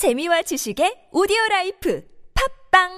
재미와 0.00 0.40
지식의 0.40 1.12
오디오 1.12 1.36
life 1.50 2.02
팟빵 2.72 2.88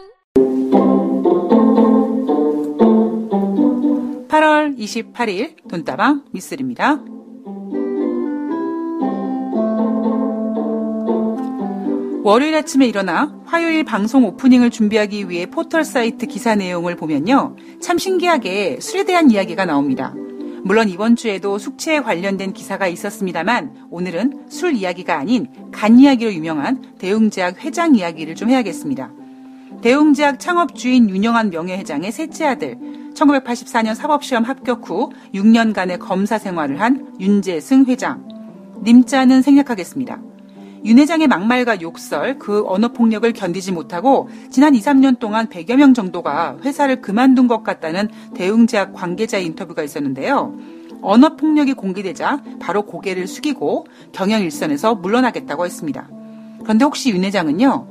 8월 4.28 4.78
28일 4.78 5.68
돈다방 5.68 6.26
미쓰리입니다. 6.30 7.00
월요일 12.22 12.54
아침에 12.54 12.86
일어나 12.86 13.36
화요일 13.46 13.82
방송 13.82 14.24
오프닝을 14.24 14.70
준비하기 14.70 15.28
위해 15.28 15.46
포털 15.46 15.82
사이트 15.82 16.26
기사 16.26 16.54
내용을 16.54 16.94
보면요. 16.94 17.56
참 17.80 17.98
신기하게 17.98 18.78
술에 18.80 19.02
대한 19.02 19.28
이야기가 19.32 19.64
나옵니다. 19.64 20.14
물론 20.64 20.88
이번 20.88 21.16
주에도 21.16 21.58
숙취에 21.58 22.00
관련된 22.00 22.52
기사가 22.52 22.86
있었습니다만 22.86 23.88
오늘은 23.90 24.44
술 24.48 24.74
이야기가 24.74 25.18
아닌 25.18 25.48
간 25.72 25.98
이야기로 25.98 26.32
유명한 26.32 26.82
대웅제약 26.98 27.64
회장 27.64 27.96
이야기를 27.96 28.36
좀 28.36 28.48
해야겠습니다. 28.48 29.10
대웅제약 29.82 30.38
창업주인 30.38 31.10
윤영한 31.10 31.50
명예회장의 31.50 32.12
셋째 32.12 32.46
아들, 32.46 32.78
1984년 33.14 33.96
사법시험 33.96 34.44
합격 34.44 34.88
후 34.88 35.10
6년간의 35.34 35.98
검사 35.98 36.38
생활을 36.38 36.80
한 36.80 37.12
윤재승 37.18 37.86
회장. 37.86 38.28
님자는 38.84 39.42
생략하겠습니다. 39.42 40.31
윤 40.84 40.98
회장의 40.98 41.28
막말과 41.28 41.80
욕설, 41.80 42.38
그 42.38 42.64
언어폭력을 42.66 43.32
견디지 43.32 43.72
못하고 43.72 44.28
지난 44.50 44.74
2, 44.74 44.80
3년 44.80 45.18
동안 45.18 45.48
100여 45.48 45.76
명 45.76 45.94
정도가 45.94 46.56
회사를 46.64 47.00
그만둔 47.00 47.46
것 47.46 47.62
같다는 47.62 48.08
대웅제약 48.34 48.92
관계자 48.92 49.38
인터뷰가 49.38 49.82
있었는데요. 49.82 50.56
언어폭력이 51.02 51.74
공개되자 51.74 52.42
바로 52.60 52.82
고개를 52.82 53.26
숙이고 53.26 53.86
경영 54.12 54.42
일선에서 54.42 54.96
물러나겠다고 54.96 55.64
했습니다. 55.64 56.08
그런데 56.62 56.84
혹시 56.84 57.10
윤 57.10 57.24
회장은요, 57.24 57.86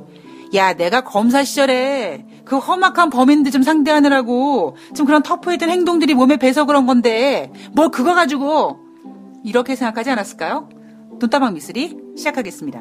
야, 0.54 0.74
내가 0.74 1.02
검사 1.02 1.44
시절에 1.44 2.26
그 2.44 2.58
험악한 2.58 3.08
범인들 3.10 3.52
좀 3.52 3.62
상대하느라고 3.62 4.76
좀 4.94 5.06
그런 5.06 5.22
터프했던 5.22 5.70
행동들이 5.70 6.14
몸에 6.14 6.36
배서 6.36 6.66
그런 6.66 6.86
건데 6.86 7.50
뭘 7.72 7.88
그거 7.90 8.14
가지고 8.14 8.80
이렇게 9.44 9.76
생각하지 9.76 10.10
않았을까요? 10.10 10.68
돈다방 11.22 11.54
미쓰리 11.54 11.96
시작하겠습니다. 12.16 12.80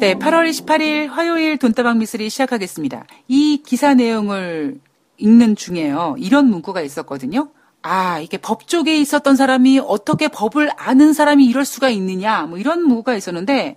네, 0.00 0.14
8월 0.14 0.50
28일 0.50 1.06
화요일 1.06 1.56
돈다방 1.56 2.00
미쓰리 2.00 2.28
시작하겠습니다. 2.30 3.06
이 3.28 3.62
기사 3.64 3.94
내용을 3.94 4.80
읽는 5.18 5.54
중에요. 5.54 6.16
이런 6.18 6.50
문구가 6.50 6.80
있었거든요. 6.80 7.52
아, 7.82 8.18
이게 8.18 8.38
법 8.38 8.66
쪽에 8.66 8.98
있었던 8.98 9.36
사람이 9.36 9.78
어떻게 9.78 10.26
법을 10.26 10.70
아는 10.76 11.12
사람이 11.12 11.46
이럴 11.46 11.64
수가 11.64 11.90
있느냐, 11.90 12.42
뭐 12.42 12.58
이런 12.58 12.82
문구가 12.82 13.14
있었는데, 13.14 13.76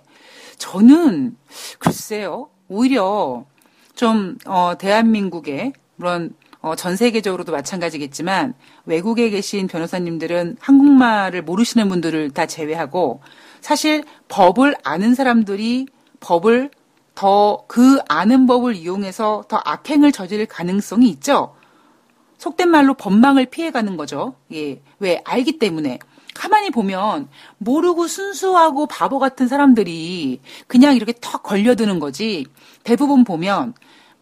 저는 0.58 1.36
글쎄요, 1.78 2.48
오히려 2.68 3.44
좀, 3.94 4.38
어, 4.46 4.74
대한민국에, 4.78 5.72
물론, 5.96 6.34
어, 6.60 6.74
전 6.74 6.96
세계적으로도 6.96 7.52
마찬가지겠지만, 7.52 8.54
외국에 8.86 9.30
계신 9.30 9.66
변호사님들은 9.66 10.56
한국말을 10.60 11.42
모르시는 11.42 11.88
분들을 11.88 12.30
다 12.30 12.46
제외하고, 12.46 13.20
사실 13.60 14.04
법을 14.28 14.76
아는 14.82 15.14
사람들이 15.14 15.86
법을 16.20 16.70
더 17.14 17.64
그 17.68 17.98
아는 18.08 18.46
법을 18.46 18.74
이용해서 18.74 19.44
더 19.48 19.60
악행을 19.64 20.12
저지를 20.12 20.46
가능성이 20.46 21.08
있죠. 21.10 21.54
속된 22.38 22.68
말로 22.68 22.94
법망을 22.94 23.46
피해가는 23.46 23.96
거죠. 23.96 24.34
예. 24.52 24.80
왜? 24.98 25.20
알기 25.24 25.58
때문에. 25.58 25.98
가만히 26.34 26.70
보면 26.70 27.28
모르고 27.58 28.08
순수하고 28.08 28.86
바보 28.86 29.18
같은 29.18 29.48
사람들이 29.48 30.40
그냥 30.66 30.96
이렇게 30.96 31.14
턱 31.20 31.42
걸려드는 31.42 32.00
거지. 32.00 32.46
대부분 32.82 33.24
보면 33.24 33.74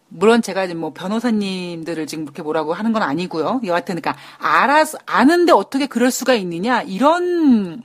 물론 0.09 0.43
제가 0.43 0.67
뭐 0.75 0.93
변호사님들을 0.93 2.05
지금 2.05 2.25
그렇게 2.25 2.43
뭐라고 2.43 2.73
하는 2.73 2.93
건 2.93 3.01
아니고요. 3.01 3.61
여하튼 3.65 3.99
그러니까 3.99 4.15
알아서 4.37 4.99
아는데 5.05 5.51
어떻게 5.51 5.87
그럴 5.87 6.11
수가 6.11 6.35
있느냐 6.35 6.83
이런 6.83 7.83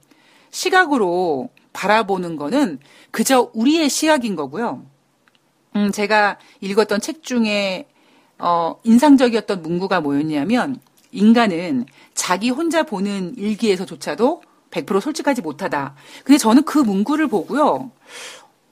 시각으로 0.50 1.48
바라보는 1.72 2.36
거는 2.36 2.80
그저 3.10 3.50
우리의 3.54 3.88
시각인 3.88 4.36
거고요. 4.36 4.84
음, 5.76 5.90
제가 5.90 6.38
읽었던 6.60 7.00
책 7.00 7.22
중에 7.22 7.88
어, 8.38 8.78
인상적이었던 8.84 9.62
문구가 9.62 10.00
뭐였냐면 10.00 10.80
인간은 11.12 11.86
자기 12.14 12.50
혼자 12.50 12.82
보는 12.82 13.34
일기에서조차도 13.36 14.42
100% 14.70 15.00
솔직하지 15.00 15.42
못하다. 15.42 15.94
근데 16.24 16.38
저는 16.38 16.64
그 16.64 16.78
문구를 16.78 17.28
보고요. 17.28 17.90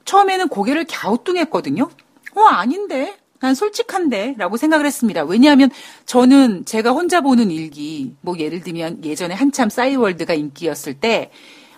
처음에는 0.05 0.47
고개를 0.47 0.85
갸우뚱했거든요. 0.85 1.89
어, 2.35 2.41
아닌데. 2.41 3.17
난 3.39 3.53
솔직한데. 3.53 4.35
라고 4.37 4.57
생각을 4.57 4.85
했습니다. 4.85 5.23
왜냐하면 5.23 5.69
저는 6.05 6.65
제가 6.65 6.91
혼자 6.91 7.21
보는 7.21 7.51
일기, 7.51 8.15
뭐 8.21 8.37
예를 8.37 8.61
들면 8.61 9.03
예전에 9.03 9.35
한참 9.35 9.69
싸이월드가 9.69 10.33
인기였을 10.33 10.95
때 10.95 11.31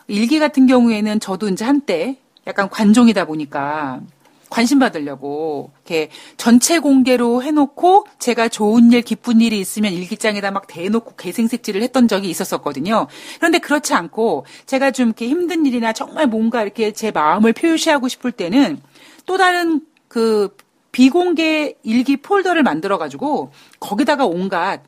일기 0.07 0.39
같은 0.39 0.67
경우에는 0.67 1.19
저도 1.19 1.49
이제 1.49 1.65
한때 1.65 2.17
약간 2.47 2.69
관종이다 2.69 3.25
보니까 3.25 4.01
관심 4.49 4.79
받으려고 4.79 5.71
이렇게 5.85 6.09
전체 6.37 6.79
공개로 6.79 7.43
해놓고 7.43 8.05
제가 8.19 8.47
좋은 8.47 8.91
일, 8.91 9.01
기쁜 9.01 9.41
일이 9.41 9.59
있으면 9.59 9.93
일기장에다 9.93 10.51
막 10.51 10.67
대놓고 10.67 11.15
개생색질을 11.15 11.81
했던 11.81 12.07
적이 12.07 12.29
있었었거든요. 12.29 13.07
그런데 13.37 13.59
그렇지 13.59 13.93
않고 13.93 14.45
제가 14.65 14.91
좀 14.91 15.07
이렇게 15.07 15.27
힘든 15.27 15.65
일이나 15.65 15.93
정말 15.93 16.27
뭔가 16.27 16.63
이렇게 16.63 16.91
제 16.91 17.11
마음을 17.11 17.53
표시하고 17.53 18.07
싶을 18.07 18.31
때는 18.31 18.81
또 19.25 19.37
다른 19.37 19.81
그 20.07 20.55
비공개 20.91 21.75
일기 21.83 22.17
폴더를 22.17 22.63
만들어 22.63 22.97
가지고 22.97 23.51
거기다가 23.79 24.25
온갖 24.25 24.81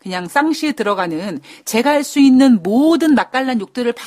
그냥 0.00 0.28
쌍시에 0.28 0.72
들어가는 0.72 1.40
제가 1.64 1.90
할 1.90 2.04
수 2.04 2.20
있는 2.20 2.62
모든 2.62 3.14
맛깔난 3.16 3.60
욕들을 3.60 3.92
막 3.92 4.06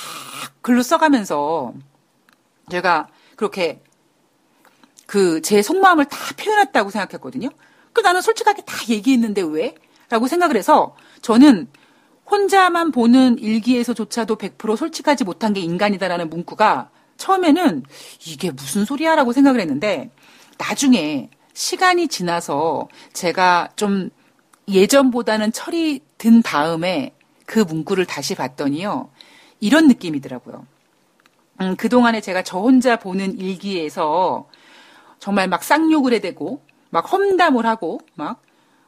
글로 0.62 0.82
써가면서 0.82 1.74
제가 2.70 3.10
그렇게 3.36 3.82
그 5.12 5.42
제 5.42 5.62
속마음을 5.62 6.06
다 6.06 6.18
표현했다고 6.38 6.90
생각했거든요. 6.90 7.50
그 7.92 8.00
나는 8.00 8.22
솔직하게 8.22 8.62
다 8.62 8.78
얘기했는데 8.88 9.42
왜? 9.42 9.76
라고 10.08 10.28
생각을 10.28 10.56
해서 10.56 10.96
저는 11.22 11.68
혼자만 12.30 12.94
보는 12.94 13.38
일기에서조차도 13.38 14.38
100% 14.38 14.78
솔직하지 14.78 15.26
못한 15.26 15.52
게 15.52 15.60
인간이다라는 15.60 16.30
문구가 16.30 16.92
처음에는 17.18 17.84
이게 18.26 18.52
무슨 18.52 18.86
소리야라고 18.86 19.34
생각을 19.34 19.60
했는데 19.60 20.12
나중에 20.58 21.30
시간이 21.54 22.08
지나서 22.08 22.88
제가 23.12 23.68
좀 23.76 24.12
예전보다는 24.70 25.52
철이 25.52 26.00
든 26.18 26.42
다음에 26.42 27.14
그 27.46 27.60
문구를 27.60 28.06
다시 28.06 28.34
봤더니요. 28.34 29.10
이런 29.60 29.90
느낌이더라고요. 29.90 30.66
음, 31.60 31.76
그동안에 31.76 32.22
제가 32.22 32.44
저 32.44 32.60
혼자 32.60 32.96
보는 32.96 33.38
일기에서 33.40 34.48
정말 35.22 35.48
막 35.48 35.64
쌍욕을 35.64 36.14
해대고, 36.14 36.66
막 36.90 37.14
험담을 37.14 37.66
하고, 37.66 38.02
막, 38.16 38.42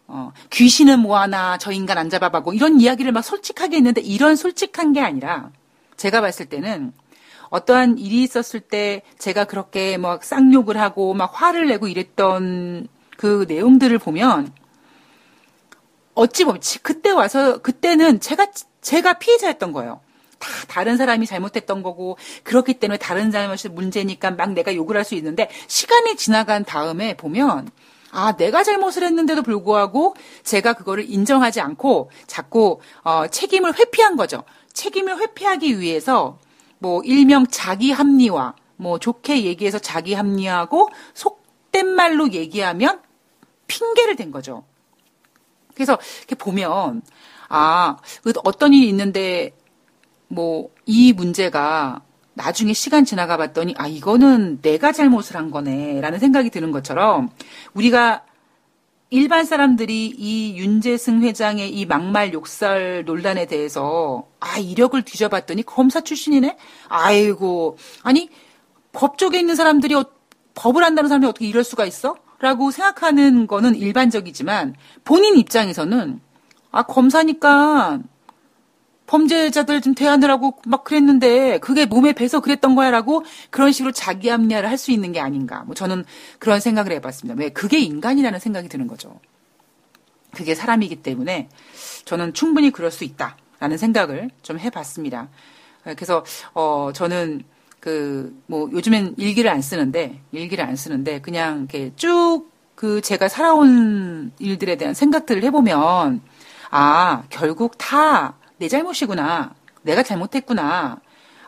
어, 0.08 0.34
귀신은 0.50 1.00
뭐하나, 1.00 1.60
저 1.60 1.72
인간 1.72 2.00
안 2.00 2.10
잡아봐고, 2.10 2.54
이런 2.54 2.82
이야기를 2.82 3.12
막 3.12 3.22
솔직하게 3.22 3.78
했는데, 3.78 4.02
이런 4.02 4.36
솔직한 4.36 4.94
게 4.94 5.00
아니라, 5.00 5.52
제가 5.96 6.22
봤을 6.22 6.48
때는, 6.48 6.92
어떠한 7.52 8.00
일이 8.00 8.24
있었을 8.24 8.62
때, 8.62 9.04
제가 9.20 9.44
그렇게 9.44 9.98
막 9.98 10.24
쌍욕을 10.24 10.76
하고, 10.82 11.14
막 11.14 11.40
화를 11.40 11.68
내고 11.68 11.88
이랬던 11.88 12.88
그 13.16 13.46
내용들을 13.48 13.96
보면, 14.00 14.52
어찌 16.16 16.46
보면, 16.46 16.62
그때 16.82 17.12
와서, 17.12 17.60
그때는 17.60 18.20
제가, 18.20 18.48
제가 18.82 19.20
피해자였던 19.20 19.72
거예요. 19.72 20.02
다 20.68 20.84
다른 20.84 20.98
사람이 20.98 21.26
잘못했던 21.26 21.82
거고 21.82 22.18
그렇기 22.44 22.74
때문에 22.74 22.98
다른 22.98 23.32
잘못이 23.32 23.70
문제니까 23.70 24.32
막 24.32 24.52
내가 24.52 24.76
욕을 24.76 24.98
할 24.98 25.04
수 25.04 25.16
있는데 25.16 25.50
시간이 25.68 26.16
지나간 26.16 26.64
다음에 26.66 27.16
보면 27.16 27.70
아 28.12 28.36
내가 28.36 28.64
잘못을 28.64 29.04
했는데도 29.04 29.42
불구하고 29.44 30.16
제가 30.44 30.74
그거를 30.74 31.10
인정하지 31.10 31.62
않고 31.62 32.12
자꾸 32.28 32.80
어, 33.04 33.28
책임을 33.28 33.78
회피한 33.80 34.16
거죠. 34.18 34.44
책임을 34.74 35.20
회피하기 35.20 35.80
위해서 35.80 36.38
뭐 36.80 37.02
일명 37.04 37.48
자기 37.48 37.92
합리화 37.92 38.56
뭐 38.76 39.00
좋게 39.00 39.44
얘기해서 39.46 39.80
자기 39.80 40.14
합리화하고 40.14 40.90
속된 41.14 41.88
말로 41.88 42.32
얘기하면 42.32 43.02
핑계를 43.68 44.16
댄 44.16 44.32
거죠. 44.32 44.66
그래서 45.74 45.98
이렇게 46.20 46.36
보면 46.36 47.02
아 47.50 47.98
어떤 48.44 48.74
일이 48.74 48.88
있는데 48.90 49.54
뭐 50.34 50.74
이 50.86 51.14
문제가 51.14 52.02
나중에 52.34 52.74
시간 52.74 53.06
지나가 53.06 53.38
봤더니 53.38 53.76
아 53.78 53.88
이거는 53.88 54.62
내가 54.62 54.92
잘못을 54.92 55.36
한 55.38 55.52
거네라는 55.52 56.20
생각이 56.20 56.50
드는 56.50 56.72
것처럼 56.72 57.30
우리가 57.74 58.24
일반 59.12 59.46
사람들이 59.46 60.08
이 60.18 60.58
윤재승 60.58 61.22
회장의 61.22 61.70
이 61.70 61.86
막말 61.86 62.34
욕설 62.34 63.04
논란에 63.06 63.46
대해서 63.46 64.26
아 64.40 64.58
이력을 64.58 65.00
뒤져봤더니 65.04 65.64
검사 65.64 66.02
출신이네. 66.02 66.58
아이고 66.88 67.78
아니 68.02 68.30
법 68.92 69.20
쪽에 69.20 69.40
있는 69.40 69.56
사람들이 69.56 69.94
어, 69.94 70.06
법을 70.56 70.84
한다는 70.84 71.10
사람이 71.10 71.28
어떻게 71.28 71.48
이럴 71.48 71.64
수가 71.64 71.86
있어? 71.86 72.16
라고 72.40 72.72
생각하는 72.72 73.48
거는 73.48 73.76
일반적이지만 73.76 74.76
본인 75.04 75.38
입장에서는 75.38 76.20
아 76.72 76.84
검사니까 76.84 78.00
범죄자들 79.14 79.82
좀 79.82 79.94
대하느라고 79.94 80.56
막 80.66 80.84
그랬는데 80.84 81.60
그게 81.60 81.86
몸에 81.86 82.14
배서 82.14 82.40
그랬던 82.42 82.74
거야라고 82.76 83.24
그런 83.52 83.72
식으로 83.72 83.92
자기 83.92 84.30
합리화를 84.30 84.70
할 84.70 84.78
수 84.78 84.92
있는 84.92 85.12
게 85.14 85.20
아닌가. 85.20 85.64
뭐 85.66 85.76
저는 85.76 86.04
그런 86.40 86.60
생각을 86.60 86.92
해봤습니다. 86.94 87.40
왜 87.40 87.50
그게 87.50 87.80
인간이라는 87.80 88.40
생각이 88.40 88.68
드는 88.70 88.88
거죠. 88.88 89.20
그게 90.32 90.56
사람이기 90.56 90.98
때문에 91.04 91.48
저는 92.06 92.34
충분히 92.34 92.72
그럴 92.72 92.92
수 92.92 93.04
있다라는 93.04 93.78
생각을 93.78 94.30
좀 94.42 94.60
해봤습니다. 94.60 95.30
그래서 95.84 96.26
어 96.54 96.92
저는 96.94 97.44
그 97.80 98.34
뭐 98.48 98.70
요즘엔 98.72 99.16
일기를 99.18 99.52
안 99.52 99.62
쓰는데 99.62 100.22
일기를 100.32 100.66
안 100.66 100.76
쓰는데 100.76 101.22
그냥 101.22 101.60
이렇게 101.60 101.92
쭉 101.96 102.52
그 102.76 103.02
제가 103.02 103.30
살아온 103.30 104.32
일들에 104.40 104.76
대한 104.76 104.94
생각들을 104.94 105.44
해보면 105.44 106.22
아 106.72 107.24
결국 107.30 107.78
다 107.78 108.36
내 108.64 108.70
잘못이구나. 108.70 109.54
내가 109.82 110.04
잘못했구나. 110.04 111.02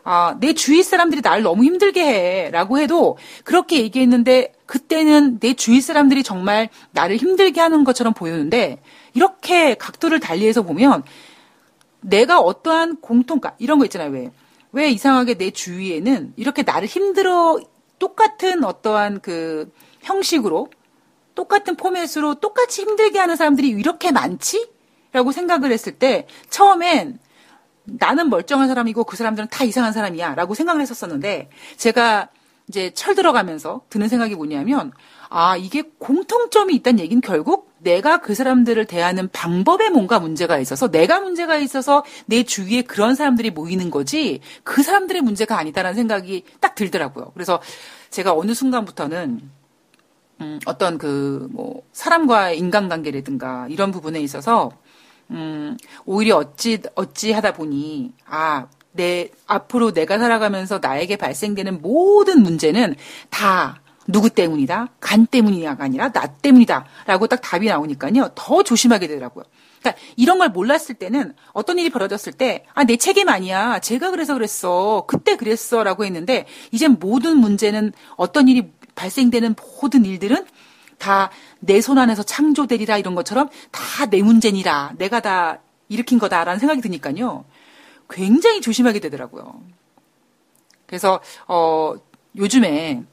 아, 0.04 0.36
내 0.42 0.54
주위 0.54 0.84
사람들이 0.84 1.22
나를 1.22 1.44
너무 1.44 1.64
힘들게 1.64 2.04
해. 2.04 2.52
라고 2.52 2.78
해도 2.78 3.18
그렇게 3.46 3.80
얘기했는데 3.80 4.52
그때는 4.66 5.40
내 5.40 5.54
주위 5.54 5.80
사람들이 5.80 6.24
정말 6.24 6.68
나를 6.92 7.16
힘들게 7.16 7.62
하는 7.62 7.86
것처럼 7.86 8.14
보였는데 8.14 8.82
이렇게 9.14 9.76
각도를 9.76 10.20
달리해서 10.20 10.64
보면 10.64 11.04
내가 12.02 12.42
어떠한 12.42 12.98
공통가 12.98 13.56
이런 13.60 13.80
거 13.80 13.86
있잖아요. 13.86 14.12
왜? 14.12 14.32
왜 14.74 14.90
이상하게 14.90 15.36
내 15.36 15.52
주위에는 15.52 16.34
이렇게 16.36 16.64
나를 16.64 16.86
힘들어 16.86 17.58
똑같은 17.98 18.66
어떠한 18.66 19.22
그 19.22 19.72
형식으로 20.02 20.68
똑같은 21.34 21.78
포맷으로 21.78 22.36
똑같이 22.36 22.82
힘들게 22.82 23.20
하는 23.20 23.38
사람들이 23.38 23.70
이렇게 23.70 24.12
많지? 24.12 24.75
라고 25.16 25.32
생각을 25.32 25.72
했을 25.72 25.94
때 25.94 26.28
처음엔 26.50 27.20
나는 27.86 28.30
멀쩡한 28.30 28.68
사람이고 28.68 29.06
그 29.06 29.16
사람들은 29.16 29.48
다 29.50 29.64
이상한 29.64 29.94
사람이야 29.94 30.36
라고 30.36 30.54
생각을 30.56 30.82
했었었는데 30.82 31.50
제가 31.78 32.28
이제 32.68 32.92
철 32.94 33.16
들어가면서 33.16 33.84
드는 33.90 34.10
생각이 34.10 34.36
뭐냐면 34.36 34.92
아, 35.30 35.56
이게 35.56 35.84
공통점이 36.00 36.76
있다는 36.76 37.00
얘기는 37.00 37.22
결국 37.22 37.72
내가 37.78 38.18
그 38.18 38.36
사람들을 38.36 38.84
대하는 38.88 39.30
방법에 39.32 39.90
뭔가 39.90 40.20
문제가 40.20 40.58
있어서 40.60 40.90
내가 40.92 41.22
문제가 41.22 41.56
있어서 41.56 42.04
내 42.26 42.44
주위에 42.44 42.82
그런 42.82 43.16
사람들이 43.16 43.52
모이는 43.52 43.92
거지 43.92 44.42
그 44.66 44.84
사람들의 44.84 45.22
문제가 45.22 45.58
아니다라는 45.58 45.96
생각이 45.96 46.44
딱 46.60 46.76
들더라고요. 46.76 47.32
그래서 47.34 47.62
제가 48.10 48.34
어느 48.34 48.54
순간부터는 48.54 49.50
음, 50.42 50.60
어떤 50.66 50.98
그 50.98 51.48
뭐 51.52 51.84
사람과의 51.94 52.60
인간관계라든가 52.60 53.68
이런 53.70 53.92
부분에 53.92 54.20
있어서 54.20 54.72
음, 55.32 55.78
오히려 56.06 56.38
어찌, 56.38 56.82
어찌 56.96 57.32
하다 57.32 57.54
보니, 57.54 58.12
아, 58.26 58.68
내, 58.92 59.30
앞으로 59.48 59.92
내가 59.92 60.18
살아가면서 60.18 60.80
나에게 60.82 61.18
발생되는 61.18 61.82
모든 61.82 62.42
문제는 62.44 62.96
다 63.30 63.82
누구 64.08 64.30
때문이다? 64.30 64.90
간 65.00 65.26
때문이냐가 65.26 65.84
아니라 65.84 66.12
나 66.12 66.28
때문이다. 66.28 66.86
라고 67.08 67.28
딱 67.28 67.42
답이 67.42 67.68
나오니까요. 67.68 68.30
더 68.36 68.64
조심하게 68.64 69.08
되더라고요. 69.08 69.46
그러니까 69.80 70.02
이런 70.16 70.38
걸 70.40 70.50
몰랐을 70.50 70.96
때는 71.00 71.34
어떤 71.54 71.80
일이 71.80 71.90
벌어졌을 71.90 72.32
때, 72.32 72.66
아, 72.74 72.84
내 72.84 72.98
책임 72.98 73.30
아니야. 73.30 73.80
제가 73.80 74.12
그래서 74.12 74.34
그랬어. 74.34 75.06
그때 75.08 75.36
그랬어. 75.36 75.84
라고 75.84 76.06
했는데, 76.06 76.46
이제 76.72 76.88
모든 76.88 77.38
문제는 77.38 77.94
어떤 78.16 78.48
일이 78.48 78.72
발생되는 78.96 79.56
모든 79.82 80.06
일들은 80.06 80.46
다 80.98 81.30
내 81.62 81.80
손 81.82 81.98
안에서 81.98 82.24
창조되리라 82.24 82.98
이런 82.98 83.16
것처럼 83.16 83.50
다 83.72 84.06
내 84.10 84.22
문제니라 84.22 84.94
내가 84.98 85.20
다 85.20 85.60
일으킨 85.90 86.20
거다라는 86.20 86.60
생각이 86.60 86.82
드니까요. 86.82 87.46
굉장히 88.10 88.62
조심하게 88.62 89.00
되더라고요. 89.00 89.62
그래서 90.86 91.22
어 91.48 91.96
요즘에 92.38 93.04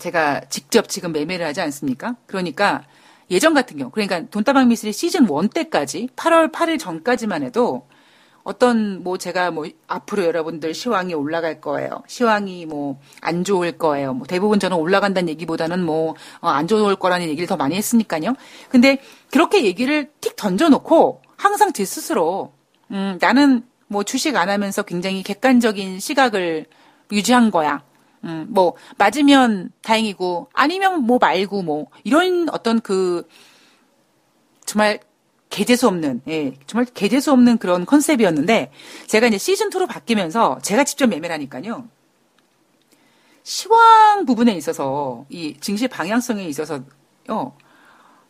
제가 0.00 0.42
직접 0.48 0.88
지금 0.88 1.12
매매를 1.12 1.46
하지 1.46 1.60
않습니까? 1.60 2.16
그러니까 2.26 2.84
예전 3.30 3.54
같은 3.54 3.78
경우 3.78 3.90
그러니까 3.90 4.22
돈다방 4.30 4.68
미스리 4.68 4.92
시즌 4.92 5.24
1 5.28 5.48
때까지 5.48 6.08
8월 6.16 6.52
8일 6.52 6.78
전까지만 6.78 7.42
해도 7.42 7.86
어떤 8.44 9.02
뭐 9.02 9.18
제가 9.18 9.50
뭐 9.50 9.66
앞으로 9.88 10.24
여러분들 10.24 10.74
시황이 10.74 11.14
올라갈 11.14 11.60
거예요. 11.60 12.02
시황이 12.06 12.66
뭐 12.66 12.98
안 13.20 13.42
좋을 13.42 13.72
거예요. 13.72 14.14
뭐 14.14 14.26
대부분 14.26 14.60
저는 14.60 14.76
올라간다는 14.76 15.28
얘기보다는 15.30 15.82
뭐안 15.84 16.16
어, 16.40 16.66
좋을 16.66 16.96
거라는 16.96 17.26
얘기를 17.28 17.46
더 17.46 17.56
많이 17.56 17.74
했으니까요. 17.74 18.34
근데 18.68 18.98
그렇게 19.30 19.64
얘기를 19.64 20.10
틱 20.20 20.36
던져놓고 20.36 21.22
항상 21.36 21.72
제 21.72 21.84
스스로 21.84 22.52
음 22.90 23.18
나는 23.20 23.62
뭐 23.88 24.02
주식 24.02 24.36
안 24.36 24.48
하면서 24.50 24.82
굉장히 24.82 25.22
객관적인 25.22 26.00
시각을 26.00 26.66
유지한 27.12 27.50
거야. 27.50 27.82
음, 28.24 28.46
뭐, 28.48 28.74
맞으면 28.96 29.70
다행이고, 29.82 30.48
아니면 30.54 31.02
뭐 31.02 31.18
말고, 31.20 31.62
뭐, 31.62 31.88
이런 32.04 32.48
어떤 32.48 32.80
그, 32.80 33.28
정말 34.64 34.98
개재수 35.54 35.86
없는, 35.86 36.22
예, 36.26 36.54
정말 36.66 36.84
개재수 36.84 37.30
없는 37.30 37.58
그런 37.58 37.86
컨셉이었는데, 37.86 38.72
제가 39.06 39.28
이제 39.28 39.36
시즌2로 39.36 39.86
바뀌면서 39.86 40.58
제가 40.62 40.82
직접 40.82 41.06
매매를 41.06 41.32
하니까요. 41.32 41.88
시황 43.44 44.26
부분에 44.26 44.52
있어서, 44.54 45.26
이 45.28 45.56
증시 45.60 45.86
방향성에 45.86 46.44
있어서요, 46.46 46.82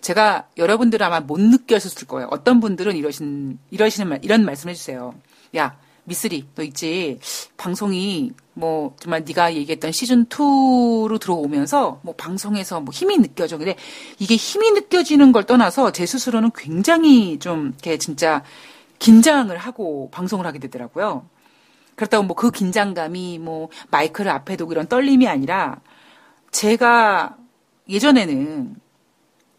제가 0.02 0.48
여러분들 0.58 1.02
아마 1.02 1.20
못 1.20 1.40
느꼈을 1.40 2.06
거예요. 2.06 2.28
어떤 2.30 2.60
분들은 2.60 2.94
이러신, 2.94 3.58
이러시는 3.70 4.08
말, 4.10 4.20
이런 4.22 4.44
말씀 4.44 4.68
해주세요. 4.68 5.14
야, 5.56 5.78
미쓰리, 6.04 6.46
너 6.54 6.62
있지. 6.62 7.18
방송이 7.56 8.32
뭐 8.54 8.94
정말 9.00 9.24
네가 9.26 9.54
얘기했던 9.54 9.92
시즌 9.92 10.26
2로 10.26 11.18
들어오면서 11.18 12.00
뭐 12.02 12.14
방송에서 12.14 12.80
뭐 12.80 12.92
힘이 12.92 13.18
느껴져. 13.18 13.58
근데 13.58 13.76
이게 14.18 14.36
힘이 14.36 14.70
느껴지는 14.72 15.32
걸 15.32 15.44
떠나서 15.44 15.92
제 15.92 16.06
스스로는 16.06 16.50
굉장히 16.54 17.38
좀 17.38 17.68
이렇게 17.68 17.98
진짜 17.98 18.42
긴장을 18.98 19.56
하고 19.56 20.10
방송을 20.10 20.46
하게 20.46 20.58
되더라고요. 20.60 21.26
그렇다고 21.96 22.24
뭐 22.24 22.36
그 22.36 22.50
긴장감이 22.50 23.38
뭐 23.38 23.68
마이크를 23.90 24.30
앞에 24.30 24.56
두고 24.56 24.72
이런 24.72 24.86
떨림이 24.88 25.28
아니라 25.28 25.80
제가 26.50 27.36
예전에는 27.88 28.76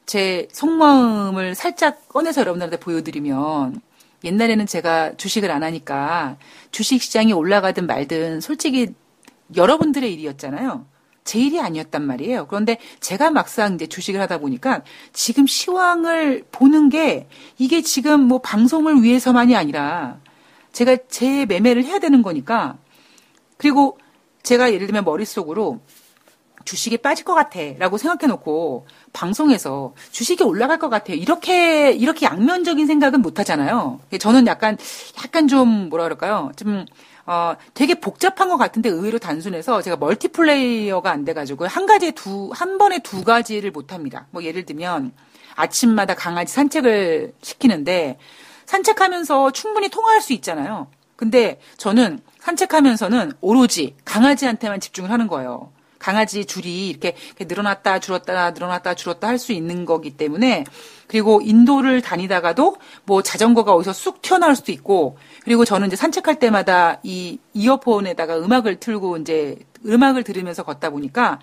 제 0.05 0.47
속마음을 0.51 1.55
살짝 1.55 2.07
꺼내서 2.09 2.41
여러분들한테 2.41 2.77
보여드리면 2.77 3.81
옛날에는 4.25 4.65
제가 4.65 5.15
주식을 5.17 5.51
안 5.51 5.63
하니까 5.63 6.37
주식 6.71 7.01
시장이 7.01 7.31
올라가든 7.31 7.85
말든 7.85 8.41
솔직히 8.41 8.93
여러분들의 9.55 10.11
일이었잖아요. 10.11 10.87
제 11.23 11.39
일이 11.39 11.59
아니었단 11.59 12.03
말이에요. 12.03 12.47
그런데 12.47 12.77
제가 12.99 13.31
막상 13.31 13.75
이제 13.75 13.87
주식을 13.87 14.19
하다 14.21 14.39
보니까 14.39 14.83
지금 15.13 15.47
시황을 15.47 16.45
보는 16.51 16.89
게 16.89 17.27
이게 17.57 17.81
지금 17.81 18.21
뭐 18.21 18.39
방송을 18.39 19.01
위해서만이 19.01 19.55
아니라 19.55 20.19
제가 20.71 20.97
제 21.07 21.45
매매를 21.45 21.83
해야 21.85 21.99
되는 21.99 22.21
거니까 22.21 22.77
그리고 23.57 23.97
제가 24.43 24.73
예를 24.73 24.87
들면 24.87 25.03
머릿속으로 25.03 25.79
주식이 26.65 26.97
빠질 26.97 27.23
것 27.25 27.33
같아 27.33 27.59
라고 27.77 27.97
생각해 27.97 28.27
놓고 28.27 28.87
방송에서 29.13 29.93
주식이 30.11 30.43
올라갈 30.43 30.79
것 30.79 30.89
같아요. 30.89 31.15
이렇게, 31.15 31.91
이렇게 31.91 32.25
양면적인 32.25 32.85
생각은 32.87 33.21
못 33.21 33.39
하잖아요. 33.39 33.99
저는 34.19 34.47
약간, 34.47 34.77
약간 35.23 35.47
좀, 35.47 35.89
뭐라 35.89 36.05
그럴까요? 36.05 36.51
좀, 36.55 36.85
어, 37.27 37.55
되게 37.73 37.95
복잡한 37.95 38.49
것 38.49 38.57
같은데 38.57 38.89
의외로 38.89 39.17
단순해서 39.17 39.81
제가 39.81 39.95
멀티플레이어가 39.97 41.09
안 41.09 41.25
돼가지고 41.25 41.67
한 41.67 41.85
가지에 41.85 42.11
두, 42.11 42.51
한 42.53 42.77
번에 42.77 42.99
두 42.99 43.23
가지를 43.23 43.71
못 43.71 43.93
합니다. 43.93 44.27
뭐 44.31 44.43
예를 44.43 44.65
들면 44.65 45.11
아침마다 45.55 46.13
강아지 46.15 46.53
산책을 46.53 47.33
시키는데 47.41 48.17
산책하면서 48.65 49.51
충분히 49.51 49.89
통화할 49.89 50.21
수 50.21 50.33
있잖아요. 50.33 50.87
근데 51.15 51.59
저는 51.77 52.19
산책하면서는 52.39 53.33
오로지 53.41 53.95
강아지한테만 54.05 54.79
집중을 54.79 55.09
하는 55.09 55.27
거예요. 55.27 55.71
강아지 56.05 56.45
줄이 56.45 56.87
이렇게, 56.89 57.15
늘어났다 57.39 57.97
줄었다 57.99 58.51
늘어났다 58.51 58.93
줄었다 58.93 59.27
할 59.27 59.39
수 59.39 59.53
있는 59.53 59.85
거기 59.85 60.11
때문에 60.11 60.63
그리고 61.07 61.41
인도를 61.41 62.01
다니다가도 62.01 62.77
뭐 63.05 63.23
자전거가 63.23 63.73
어디서 63.73 63.91
쑥 63.93 64.21
튀어나올 64.21 64.55
수도 64.55 64.71
있고 64.71 65.17
그리고 65.43 65.65
저는 65.65 65.87
이제 65.87 65.95
산책할 65.95 66.37
때마다 66.39 66.99
이 67.01 67.39
이어폰에다가 67.53 68.37
음악을 68.37 68.79
틀고 68.79 69.17
이제 69.17 69.57
음악을 69.85 70.23
들으면서 70.23 70.61
걷다 70.63 70.91
보니까 70.91 71.39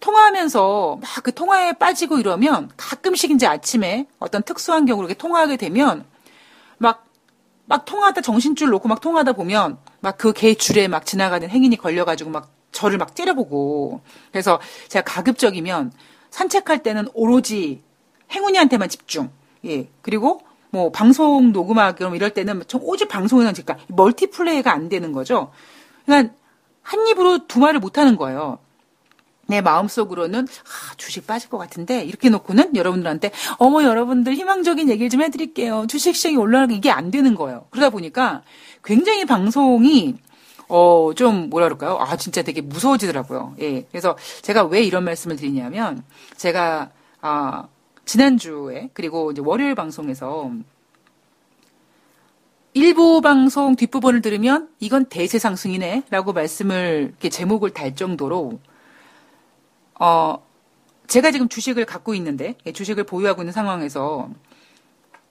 통화하면서 0.00 0.98
막 1.02 1.24
그 1.24 1.34
통화에 1.34 1.72
빠지고 1.72 2.18
이러면 2.18 2.70
가끔씩 2.76 3.32
이제 3.32 3.46
아침에 3.48 4.06
어떤 4.20 4.42
특수한 4.44 4.86
경우로 4.86 5.08
이렇게 5.08 5.18
통화하게 5.18 5.56
되면 5.56 6.04
막, 6.78 7.04
막 7.66 7.84
통화하다 7.84 8.20
정신줄 8.20 8.68
놓고 8.70 8.88
막 8.88 9.00
통화하다 9.00 9.32
보면 9.32 9.78
막 10.00 10.18
그 10.18 10.32
개 10.32 10.54
줄에 10.54 10.86
막 10.86 11.04
지나가는 11.04 11.48
행인이 11.48 11.76
걸려가지고 11.76 12.30
막 12.30 12.53
저를 12.74 12.98
막 12.98 13.16
째려보고 13.16 14.02
그래서 14.30 14.60
제가 14.88 15.04
가급적이면 15.04 15.92
산책할 16.30 16.82
때는 16.82 17.08
오로지 17.14 17.82
행운이한테만 18.32 18.88
집중. 18.88 19.30
예. 19.64 19.88
그리고 20.02 20.42
뭐 20.70 20.90
방송 20.90 21.52
녹음하기 21.52 21.98
그럼 21.98 22.16
이럴 22.16 22.30
때는 22.30 22.62
오직 22.82 23.08
방송에만 23.08 23.54
그러니까 23.54 23.78
멀티플레이가 23.88 24.72
안 24.72 24.88
되는 24.88 25.12
거죠. 25.12 25.52
그러니까 26.04 26.34
한 26.82 27.06
입으로 27.06 27.46
두 27.46 27.60
말을 27.60 27.80
못 27.80 27.96
하는 27.96 28.16
거예요. 28.16 28.58
내 29.46 29.60
마음속으로는 29.60 30.40
아, 30.40 30.94
주식 30.96 31.26
빠질 31.26 31.50
것 31.50 31.58
같은데 31.58 32.02
이렇게 32.02 32.28
놓고는 32.30 32.74
여러분들한테 32.76 33.30
어머 33.58 33.84
여러분들 33.84 34.34
희망적인 34.34 34.88
얘기를 34.88 35.08
좀 35.10 35.22
해드릴게요. 35.22 35.86
주식 35.88 36.16
시장이 36.16 36.36
올라가기 36.36 36.74
이게 36.74 36.90
안 36.90 37.10
되는 37.10 37.34
거예요. 37.34 37.66
그러다 37.70 37.90
보니까 37.90 38.42
굉장히 38.82 39.24
방송이 39.24 40.16
어, 40.68 41.12
좀, 41.14 41.50
뭐라 41.50 41.66
그럴까요? 41.66 41.98
아, 41.98 42.16
진짜 42.16 42.42
되게 42.42 42.60
무서워지더라고요. 42.60 43.56
예. 43.60 43.82
그래서 43.82 44.16
제가 44.42 44.64
왜 44.64 44.82
이런 44.82 45.04
말씀을 45.04 45.36
드리냐면, 45.36 46.02
제가, 46.36 46.90
아, 47.20 47.68
지난주에, 48.04 48.90
그리고 48.92 49.30
이제 49.30 49.42
월요일 49.44 49.74
방송에서, 49.74 50.50
일부 52.72 53.20
방송 53.20 53.76
뒷부분을 53.76 54.20
들으면, 54.20 54.68
이건 54.80 55.04
대세 55.06 55.38
상승이네? 55.38 56.04
라고 56.10 56.32
말씀을, 56.32 57.08
이렇게 57.10 57.28
제목을 57.28 57.70
달 57.70 57.94
정도로, 57.94 58.58
어, 60.00 60.44
제가 61.06 61.30
지금 61.30 61.48
주식을 61.48 61.84
갖고 61.84 62.14
있는데, 62.14 62.56
예, 62.66 62.72
주식을 62.72 63.04
보유하고 63.04 63.42
있는 63.42 63.52
상황에서, 63.52 64.30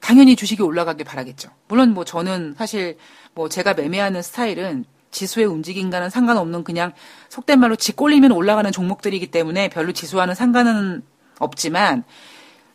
당연히 0.03 0.35
주식이 0.35 0.61
올라가길 0.61 1.05
바라겠죠. 1.05 1.49
물론 1.69 1.93
뭐 1.93 2.03
저는 2.03 2.55
사실 2.57 2.97
뭐 3.33 3.47
제가 3.47 3.73
매매하는 3.73 4.21
스타일은 4.21 4.83
지수의 5.13 5.45
움직임과는 5.45 6.09
상관없는 6.09 6.65
그냥 6.65 6.91
속된 7.29 7.59
말로 7.59 7.77
지 7.77 7.93
꼴리면 7.93 8.33
올라가는 8.33 8.69
종목들이기 8.69 9.27
때문에 9.27 9.69
별로 9.69 9.93
지수와는 9.93 10.35
상관은 10.35 11.03
없지만 11.39 12.03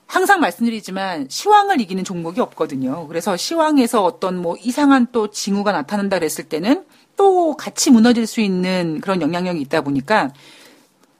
항상 0.06 0.40
말씀드리지만 0.40 1.26
시황을 1.28 1.82
이기는 1.82 2.02
종목이 2.02 2.40
없거든요. 2.40 3.06
그래서 3.08 3.36
시황에서 3.36 4.02
어떤 4.02 4.38
뭐 4.38 4.56
이상한 4.58 5.06
또 5.12 5.30
징후가 5.30 5.72
나타난다 5.72 6.18
그랬을 6.18 6.48
때는 6.48 6.86
또 7.16 7.54
같이 7.56 7.90
무너질 7.90 8.26
수 8.26 8.40
있는 8.40 9.00
그런 9.02 9.20
영향력이 9.20 9.60
있다 9.60 9.82
보니까 9.82 10.32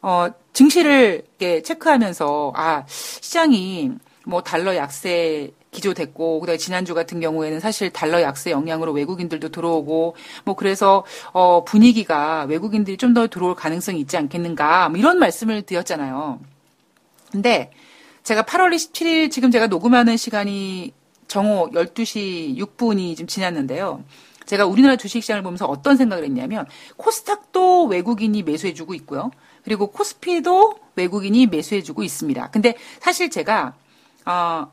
어 0.01 0.29
증시를 0.55 1.25
이렇게 1.39 1.63
체크하면서 1.63 2.53
아 2.55 2.85
시장이 2.89 3.93
뭐 4.25 4.43
달러 4.43 4.75
약세 4.75 5.53
기조됐고 5.71 6.41
그다음에 6.41 6.57
지난주 6.57 6.95
같은 6.95 7.21
경우에는 7.21 7.61
사실 7.61 7.91
달러 7.91 8.23
약세 8.23 8.51
영향으로 8.51 8.93
외국인들도 8.93 9.51
들어오고 9.51 10.17
뭐 10.45 10.57
그래서 10.57 11.05
어 11.33 11.65
분위기가 11.65 12.45
외국인들이 12.45 12.97
좀 12.97 13.09
더 13.15 13.27
들어올 13.27 13.55
가능성이 13.55 14.01
있지 14.01 14.17
않겠는가 14.19 14.91
뭐 14.91 14.99
이런 14.99 15.19
말씀을 15.19 15.63
드렸잖아요. 15.63 16.41
근데 17.33 17.71
제가 18.23 18.43
8월 18.43 18.75
27일 18.75 19.31
지금 19.31 19.51
제가 19.51 19.67
녹음하는 19.69 20.19
시간이 20.19 20.93
정오 21.27 21.71
12시 21.71 22.57
6분이 22.59 23.17
좀 23.17 23.27
지났는데요. 23.27 24.05
제가 24.45 24.67
우리나라 24.67 24.97
주식시장을 24.97 25.43
보면서 25.43 25.67
어떤 25.67 25.97
생각을 25.97 26.25
했냐면 26.25 26.67
코스닥도 26.97 27.87
외국인이 27.87 28.43
매수해주고 28.43 28.95
있고요. 28.95 29.31
그리고 29.65 29.89
코스피도 29.89 30.79
외국인이 30.97 31.47
매수해주고 31.47 32.03
있습니다. 32.03 32.51
근데 32.51 32.75
사실 33.01 33.31
제가 33.31 33.75
어, 34.27 34.71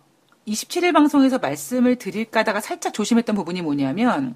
27일 0.48 0.94
방송에서 0.94 1.40
말씀을 1.40 1.96
드릴까 1.96 2.44
다가 2.44 2.62
살짝 2.62 2.94
조심했던 2.94 3.36
부분이 3.36 3.62
뭐냐면 3.62 4.36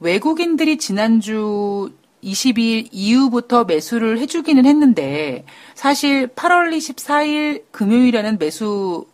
외국인들이 0.00 0.78
지난주 0.78 1.92
20일 2.22 2.88
이후부터 2.90 3.64
매수를 3.64 4.18
해주기는 4.18 4.64
했는데 4.64 5.44
사실 5.74 6.26
8월 6.28 6.76
24일 6.76 7.64
금요일에는 7.70 8.38
매수액이 8.38 9.06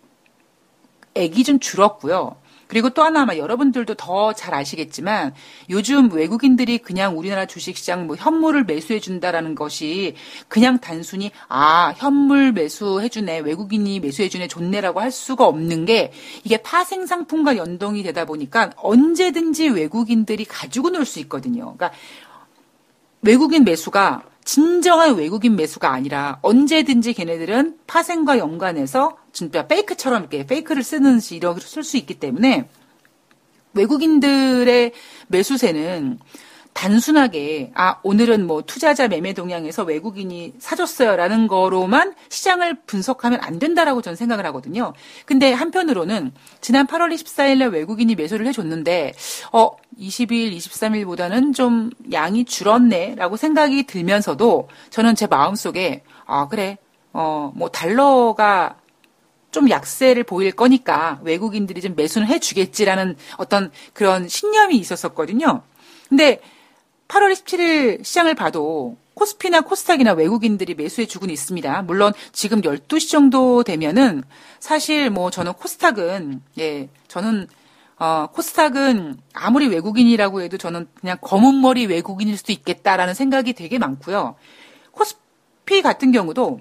좀 1.44 1.58
줄었고요. 1.58 2.36
그리고 2.70 2.90
또 2.90 3.02
하나 3.02 3.22
아마 3.22 3.36
여러분들도 3.36 3.94
더 3.94 4.32
잘 4.32 4.54
아시겠지만 4.54 5.34
요즘 5.70 6.12
외국인들이 6.12 6.78
그냥 6.78 7.18
우리나라 7.18 7.46
주식시장 7.46 8.06
뭐 8.06 8.14
현물을 8.14 8.62
매수해 8.62 9.00
준다라는 9.00 9.56
것이 9.56 10.14
그냥 10.46 10.78
단순히 10.78 11.32
아 11.48 11.92
현물 11.96 12.52
매수해 12.52 13.08
주네 13.08 13.40
외국인이 13.40 13.98
매수해 13.98 14.28
주네 14.28 14.46
좋네라고 14.46 15.00
할 15.00 15.10
수가 15.10 15.46
없는 15.46 15.84
게 15.84 16.12
이게 16.44 16.58
파생 16.58 17.06
상품과 17.06 17.56
연동이 17.56 18.04
되다 18.04 18.24
보니까 18.24 18.70
언제든지 18.76 19.68
외국인들이 19.70 20.44
가지고 20.44 20.90
놀 20.90 21.04
수 21.04 21.18
있거든요. 21.20 21.74
그러니까 21.76 21.90
외국인 23.22 23.64
매수가 23.64 24.22
진정한 24.44 25.16
외국인 25.16 25.56
매수가 25.56 25.90
아니라 25.90 26.38
언제든지 26.42 27.12
걔네들은 27.14 27.78
파생과 27.86 28.38
연관해서 28.38 29.16
진짜 29.32 29.66
페이크처럼 29.66 30.22
이렇게 30.22 30.46
페이크를 30.46 30.82
쓰는 30.82 31.20
시 31.20 31.36
이렇게 31.36 31.60
쓸 31.60 31.84
수 31.84 31.96
있기 31.96 32.14
때문에 32.14 32.68
외국인들의 33.74 34.92
매수세는 35.28 36.18
단순하게 36.72 37.72
아 37.74 37.98
오늘은 38.02 38.46
뭐 38.46 38.62
투자자 38.62 39.08
매매 39.08 39.32
동향에서 39.32 39.82
외국인이 39.84 40.54
사줬어요라는 40.58 41.46
거로만 41.46 42.14
시장을 42.28 42.78
분석하면 42.86 43.40
안 43.42 43.58
된다라고 43.58 44.02
저는 44.02 44.16
생각을 44.16 44.46
하거든요. 44.46 44.92
근데 45.26 45.52
한편으로는 45.52 46.32
지난 46.60 46.86
8월 46.86 47.12
24일 47.14 47.58
날 47.58 47.68
외국인이 47.70 48.14
매수를 48.14 48.46
해줬는데 48.46 49.12
어 49.52 49.70
20일, 49.98 50.56
23일보다는 50.56 51.54
좀 51.54 51.90
양이 52.12 52.44
줄었네라고 52.44 53.36
생각이 53.36 53.84
들면서도 53.84 54.68
저는 54.90 55.14
제 55.14 55.26
마음속에 55.26 56.02
아 56.26 56.48
그래 56.48 56.78
어 57.12 57.52
뭐 57.54 57.68
달러가 57.68 58.76
좀 59.50 59.68
약세를 59.68 60.24
보일 60.24 60.52
거니까 60.52 61.18
외국인들이 61.22 61.80
좀 61.80 61.94
매수는 61.96 62.26
해주겠지라는 62.28 63.16
어떤 63.36 63.70
그런 63.92 64.28
신념이 64.28 64.76
있었었거든요. 64.76 65.62
근데 66.08 66.40
8월 67.10 67.32
27일 67.32 68.04
시장을 68.04 68.36
봐도 68.36 68.96
코스피나 69.14 69.62
코스닥이나 69.62 70.12
외국인들이 70.12 70.74
매수해 70.74 71.06
주고는 71.06 71.34
있습니다. 71.34 71.82
물론 71.82 72.12
지금 72.32 72.62
12시 72.62 73.10
정도 73.10 73.64
되면은 73.64 74.22
사실 74.60 75.10
뭐 75.10 75.30
저는 75.30 75.54
코스닥은 75.54 76.40
예, 76.58 76.88
저는 77.08 77.48
어, 77.98 78.28
코스닥은 78.32 79.18
아무리 79.34 79.66
외국인이라고 79.66 80.40
해도 80.40 80.56
저는 80.56 80.86
그냥 81.00 81.18
검은 81.20 81.60
머리 81.60 81.86
외국인일 81.86 82.38
수도 82.38 82.52
있겠다라는 82.52 83.14
생각이 83.14 83.54
되게 83.54 83.78
많고요. 83.78 84.36
코스피 84.92 85.82
같은 85.82 86.12
경우도 86.12 86.60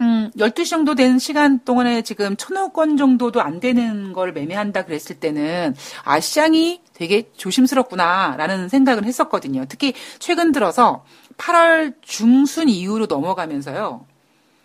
음, 0.00 0.30
12시 0.36 0.68
정도 0.68 0.94
된 0.94 1.18
시간 1.18 1.58
동안에 1.64 2.02
지금 2.02 2.36
천억 2.36 2.76
원 2.78 2.96
정도도 2.96 3.40
안 3.40 3.60
되는 3.60 4.12
걸 4.12 4.32
매매한다 4.32 4.84
그랬을 4.84 5.18
때는 5.18 5.74
아, 6.04 6.20
시장이 6.20 6.82
되게 6.92 7.30
조심스럽구나라는 7.36 8.68
생각을 8.68 9.04
했었거든요. 9.04 9.64
특히 9.68 9.94
최근 10.18 10.52
들어서 10.52 11.04
8월 11.38 11.94
중순 12.02 12.68
이후로 12.68 13.06
넘어가면서요. 13.06 14.06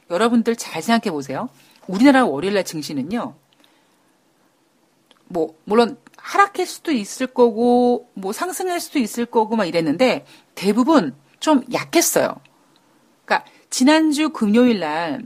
여러분들 0.10 0.56
잘 0.56 0.82
생각해 0.82 1.12
보세요. 1.12 1.50
우리나라 1.88 2.26
월요일날 2.26 2.66
증시는요. 2.66 3.36
뭐, 5.28 5.56
물론 5.64 5.98
하락할 6.18 6.66
수도 6.66 6.92
있을 6.92 7.28
거고, 7.28 8.10
뭐 8.14 8.34
상승할 8.34 8.80
수도 8.80 9.00
있을 9.00 9.26
거고 9.26 9.56
막 9.56 9.66
이랬는데 9.66 10.26
대부분 10.56 11.16
좀 11.40 11.64
약했어요. 11.74 12.36
그러니까 13.26 13.50
지난주 13.72 14.30
금요일 14.30 14.82
날, 14.82 15.26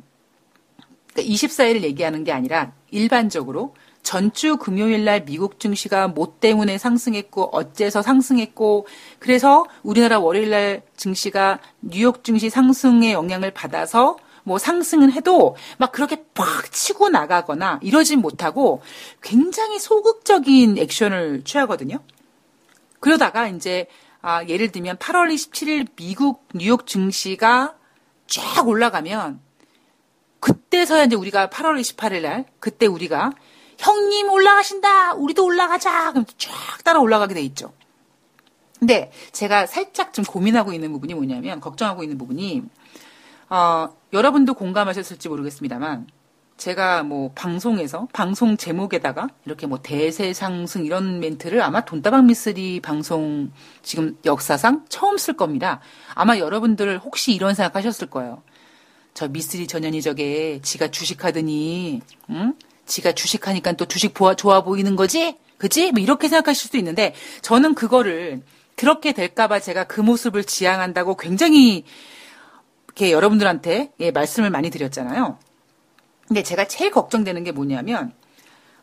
그러니까 1.11 1.33
24일을 1.33 1.81
얘기하는 1.81 2.23
게 2.23 2.31
아니라 2.31 2.71
일반적으로 2.91 3.75
전주 4.03 4.57
금요일 4.57 5.03
날 5.03 5.25
미국 5.25 5.59
증시가 5.59 6.07
뭐 6.07 6.37
때문에 6.39 6.77
상승했고 6.77 7.49
어째서 7.51 8.03
상승했고 8.03 8.85
그래서 9.17 9.65
우리나라 9.81 10.19
월요일 10.19 10.51
날 10.51 10.83
증시가 10.95 11.59
뉴욕 11.81 12.23
증시 12.23 12.51
상승의 12.51 13.13
영향을 13.13 13.49
받아서 13.49 14.17
뭐 14.43 14.59
상승은 14.59 15.11
해도 15.11 15.55
막 15.79 15.91
그렇게 15.91 16.23
팍 16.35 16.71
치고 16.71 17.09
나가거나 17.09 17.79
이러진 17.81 18.21
못하고 18.21 18.83
굉장히 19.23 19.79
소극적인 19.79 20.77
액션을 20.77 21.41
취하거든요. 21.45 21.97
그러다가 22.99 23.47
이제 23.47 23.87
아, 24.21 24.45
예를 24.45 24.71
들면 24.71 24.97
8월 24.97 25.33
27일 25.33 25.87
미국 25.95 26.47
뉴욕 26.53 26.85
증시가 26.85 27.73
쫙 28.27 28.67
올라가면 28.67 29.39
그때서야 30.39 31.05
이제 31.05 31.15
우리가 31.15 31.47
8월 31.47 31.79
28일 31.79 32.21
날 32.21 32.45
그때 32.59 32.85
우리가 32.85 33.31
형님 33.77 34.29
올라가신다 34.29 35.13
우리도 35.15 35.45
올라가자 35.45 36.11
그럼 36.11 36.25
쫙 36.37 36.83
따라 36.83 36.99
올라가게 36.99 37.33
돼 37.33 37.41
있죠. 37.41 37.73
근데 38.79 39.11
제가 39.31 39.65
살짝 39.65 40.13
좀 40.13 40.25
고민하고 40.25 40.73
있는 40.73 40.91
부분이 40.91 41.13
뭐냐면 41.13 41.59
걱정하고 41.59 42.03
있는 42.03 42.17
부분이 42.17 42.63
어, 43.49 43.89
여러분도 44.11 44.53
공감하셨을지 44.53 45.29
모르겠습니다만 45.29 46.07
제가 46.57 47.03
뭐 47.03 47.31
방송에서 47.35 48.07
방송 48.13 48.55
제목에다가 48.55 49.27
이렇게 49.45 49.67
뭐 49.67 49.79
대세 49.81 50.33
상승 50.33 50.85
이런 50.85 51.19
멘트를 51.19 51.61
아마 51.61 51.83
돈다방 51.83 52.27
미스리 52.27 52.79
방송 52.79 53.51
지금 53.83 54.17
역사상 54.25 54.85
처음 54.87 55.17
쓸 55.17 55.35
겁니다. 55.35 55.81
아마 56.13 56.37
여러분들 56.37 56.99
혹시 56.99 57.33
이런 57.33 57.53
생각하셨을 57.55 58.09
거예요. 58.09 58.41
저 59.13 59.27
미스리 59.27 59.67
전현이 59.67 60.01
저게 60.01 60.59
지가 60.61 60.89
주식하더니 60.91 62.01
응? 62.29 62.53
지가 62.85 63.11
주식하니까 63.13 63.73
또 63.73 63.85
주식 63.85 64.13
보아, 64.13 64.35
좋아 64.35 64.63
보이는 64.63 64.95
거지? 64.95 65.37
그지? 65.57 65.91
뭐 65.91 66.01
이렇게 66.01 66.27
생각하실 66.27 66.61
수도 66.61 66.77
있는데 66.77 67.13
저는 67.41 67.75
그거를 67.75 68.41
그렇게 68.75 69.13
될까봐 69.13 69.59
제가 69.59 69.85
그 69.85 70.01
모습을 70.01 70.43
지향한다고 70.43 71.15
굉장히 71.15 71.83
이렇게 72.87 73.11
여러분들한테 73.11 73.91
예, 73.99 74.11
말씀을 74.11 74.49
많이 74.49 74.69
드렸잖아요. 74.69 75.37
근데 76.27 76.43
제가 76.43 76.65
제일 76.67 76.91
걱정되는 76.91 77.43
게 77.43 77.51
뭐냐면, 77.51 78.13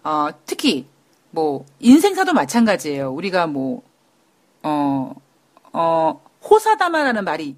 어, 0.04 0.28
특히, 0.46 0.87
뭐, 1.30 1.64
인생사도 1.80 2.32
마찬가지예요. 2.32 3.11
우리가 3.12 3.46
뭐, 3.46 3.82
어, 4.62 5.14
어, 5.72 6.22
호사다마라는 6.49 7.25
말이 7.25 7.56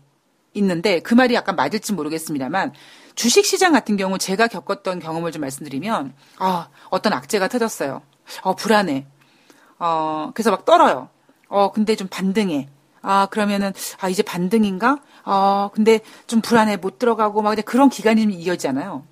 있는데, 0.55 1.01
그 1.01 1.15
말이 1.15 1.35
약간 1.35 1.57
맞을지 1.57 1.93
모르겠습니다만, 1.93 2.73
주식 3.15 3.45
시장 3.45 3.73
같은 3.73 3.97
경우 3.97 4.19
제가 4.19 4.49
겪었던 4.49 5.01
경험을 5.01 5.33
좀 5.33 5.41
말씀드리면, 5.43 6.15
아, 6.39 6.69
어떤 6.91 7.13
악재가 7.13 7.49
터졌어요. 7.49 8.03
어, 8.43 8.55
불안해. 8.55 9.07
어, 9.79 10.31
그래서 10.35 10.51
막 10.51 10.65
떨어요. 10.65 11.09
어, 11.49 11.73
근데 11.73 11.95
좀 11.95 12.09
반등해. 12.09 12.69
아, 13.03 13.27
그러면은, 13.27 13.73
아, 14.01 14.09
이제 14.09 14.23
반등인가? 14.23 14.99
어, 15.25 15.71
근데 15.75 16.01
좀 16.27 16.41
불안해. 16.41 16.79
못 16.79 16.99
들어가고, 16.99 17.43
막, 17.43 17.55
그런 17.67 17.91
기간이 17.91 18.23
좀 18.23 18.31
이어지잖아요. 18.31 19.05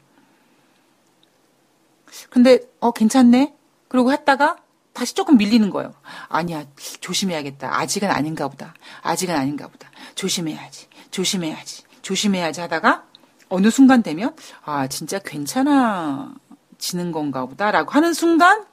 근데 2.31 2.61
어 2.81 2.91
괜찮네. 2.93 3.55
그러고 3.88 4.12
했다가 4.12 4.57
다시 4.93 5.14
조금 5.14 5.37
밀리는 5.37 5.69
거예요. 5.71 5.95
아니야 6.29 6.64
조심해야겠다. 7.00 7.79
아직은 7.81 8.11
아닌가 8.11 8.49
보다. 8.49 8.75
아직은 9.02 9.35
아닌가 9.35 9.69
보다. 9.69 9.91
조심해야지. 10.14 10.88
조심해야지. 11.11 11.83
조심해야지 12.02 12.61
하다가 12.61 13.05
어느 13.49 13.71
순간 13.71 14.02
되면 14.02 14.35
아 14.64 14.87
진짜 14.88 15.19
괜찮아지는 15.19 17.12
건가 17.12 17.47
보다라고 17.47 17.91
하는 17.93 18.12
순간 18.12 18.64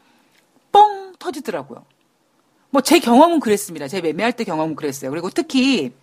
뻥 0.72 1.14
터지더라고요. 1.20 1.86
뭐 2.72 2.82
제 2.82 3.00
경험은 3.00 3.40
그랬습니다. 3.40 3.88
제 3.88 4.00
매매할 4.02 4.34
때 4.34 4.44
경험은 4.44 4.76
그랬어요. 4.76 5.10
그리고 5.12 5.30
특히 5.30 5.94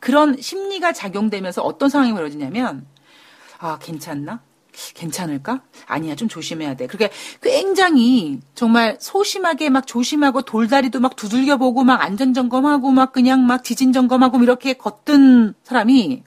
그런 0.00 0.40
심리가 0.40 0.92
작용되면서 0.92 1.62
어떤 1.62 1.88
상황이 1.88 2.12
벌어지냐면 2.12 2.86
아 3.58 3.78
괜찮나? 3.78 4.40
괜찮을까? 4.94 5.62
아니야, 5.86 6.14
좀 6.14 6.28
조심해야 6.28 6.74
돼. 6.74 6.86
그렇게 6.86 7.10
굉장히 7.42 8.40
정말 8.54 8.96
소심하게 9.00 9.70
막 9.70 9.86
조심하고 9.86 10.42
돌다리도 10.42 11.00
막 11.00 11.16
두들겨 11.16 11.56
보고 11.56 11.84
막 11.84 12.00
안전 12.02 12.34
점검하고 12.34 12.90
막 12.90 13.12
그냥 13.12 13.46
막 13.46 13.64
지진 13.64 13.92
점검하고 13.92 14.42
이렇게 14.42 14.74
걷던 14.74 15.54
사람이 15.62 16.22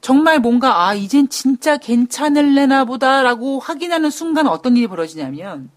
정말 0.00 0.40
뭔가 0.40 0.86
아, 0.86 0.94
이젠 0.94 1.28
진짜 1.28 1.76
괜찮을래나 1.76 2.84
보다라고 2.84 3.60
확인하는 3.60 4.10
순간 4.10 4.46
어떤 4.46 4.76
일이 4.76 4.86
벌어지냐면 4.86 5.70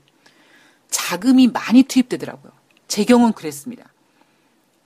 자금이 0.90 1.48
많이 1.48 1.84
투입되더라고요. 1.84 2.52
제 2.88 3.04
경우는 3.04 3.34
그랬습니다. 3.34 3.93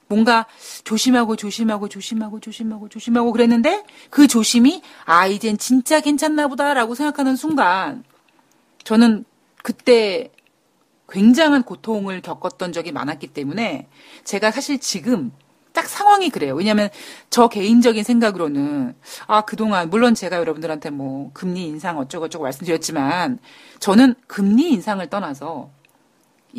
뭔가 0.07 0.45
조심하고 0.83 1.35
조심하고 1.35 1.89
조심하고 1.89 2.39
조심하고 2.39 2.89
조심하고 2.89 3.31
그랬는데 3.31 3.83
그 4.09 4.27
조심이 4.27 4.81
아 5.05 5.27
이젠 5.27 5.57
진짜 5.57 5.99
괜찮나 5.99 6.47
보다라고 6.47 6.95
생각하는 6.95 7.35
순간 7.35 8.03
저는 8.83 9.25
그때 9.63 10.31
굉장한 11.09 11.63
고통을 11.63 12.21
겪었던 12.21 12.73
적이 12.73 12.91
많았기 12.91 13.27
때문에 13.27 13.87
제가 14.23 14.51
사실 14.51 14.79
지금 14.79 15.31
딱 15.73 15.87
상황이 15.87 16.29
그래요. 16.29 16.55
왜냐하면 16.55 16.89
저 17.29 17.47
개인적인 17.47 18.03
생각으로는 18.03 18.95
아 19.27 19.41
그동안 19.41 19.89
물론 19.91 20.15
제가 20.15 20.37
여러분들한테 20.37 20.89
뭐 20.89 21.29
금리 21.33 21.65
인상 21.65 21.99
어쩌고저쩌고 21.99 22.43
말씀드렸지만 22.43 23.37
저는 23.79 24.15
금리 24.25 24.71
인상을 24.71 25.05
떠나서 25.07 25.69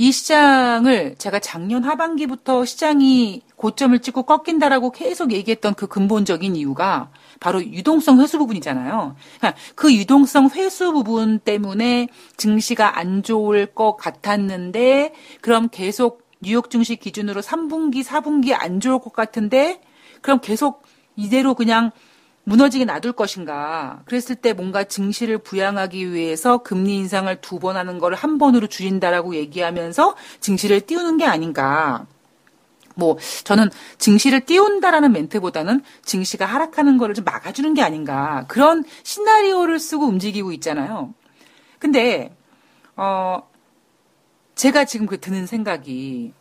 이 0.01 0.13
시장을 0.13 1.17
제가 1.19 1.41
작년 1.41 1.83
하반기부터 1.83 2.65
시장이 2.65 3.43
고점을 3.57 3.99
찍고 3.99 4.23
꺾인다라고 4.23 4.93
계속 4.93 5.33
얘기했던 5.33 5.75
그 5.75 5.89
근본적인 5.89 6.55
이유가 6.55 7.11
바로 7.41 7.61
유동성 7.61 8.21
회수 8.21 8.39
부분이잖아요. 8.39 9.17
그러니까 9.39 9.61
그 9.75 9.93
유동성 9.93 10.51
회수 10.55 10.93
부분 10.93 11.41
때문에 11.41 12.07
증시가 12.37 12.97
안 12.97 13.25
좋을 13.25 13.67
것 13.67 13.97
같았는데 13.97 15.15
그럼 15.41 15.69
계속 15.69 16.23
뉴욕 16.41 16.71
증시 16.71 16.95
기준으로 16.95 17.41
3분기, 17.41 18.05
4분기 18.05 18.55
안 18.57 18.79
좋을 18.79 19.01
것 19.01 19.13
같은데 19.13 19.81
그럼 20.23 20.39
계속 20.41 20.85
이대로 21.17 21.55
그냥 21.55 21.91
무너지게 22.49 22.85
놔둘 22.87 23.13
것인가. 23.13 24.03
그랬을 24.07 24.35
때 24.37 24.53
뭔가 24.55 24.85
증시를 24.85 25.39
부양하기 25.39 26.13
위해서 26.13 26.59
금리 26.59 26.97
인상을 26.97 27.41
두 27.43 27.59
번 27.59 27.77
하는 27.77 27.99
걸한 27.99 28.39
번으로 28.39 28.69
줄인다라고 28.69 29.35
얘기하면서 29.35 30.15
증시를 30.41 30.83
띄우는 30.83 31.19
게 31.19 31.25
아닌가. 31.27 32.07
뭐 32.95 33.17
저는 33.45 33.71
증시를 33.99 34.41
띄운다라는 34.47 35.13
멘트보다는 35.13 35.83
증시가 36.05 36.47
하락하는 36.47 36.99
거를 36.99 37.15
좀 37.15 37.25
막아주는 37.25 37.75
게 37.75 37.83
아닌가 37.83 38.45
그런 38.49 38.85
시나리오를 39.05 39.79
쓰고 39.79 40.05
움직이고 40.07 40.53
있잖아요. 40.53 41.15
근데 41.79 42.35
어 42.97 43.43
제가 44.55 44.85
지금 44.85 45.07
그 45.07 45.21
드는 45.21 45.47
생각이 45.47 46.33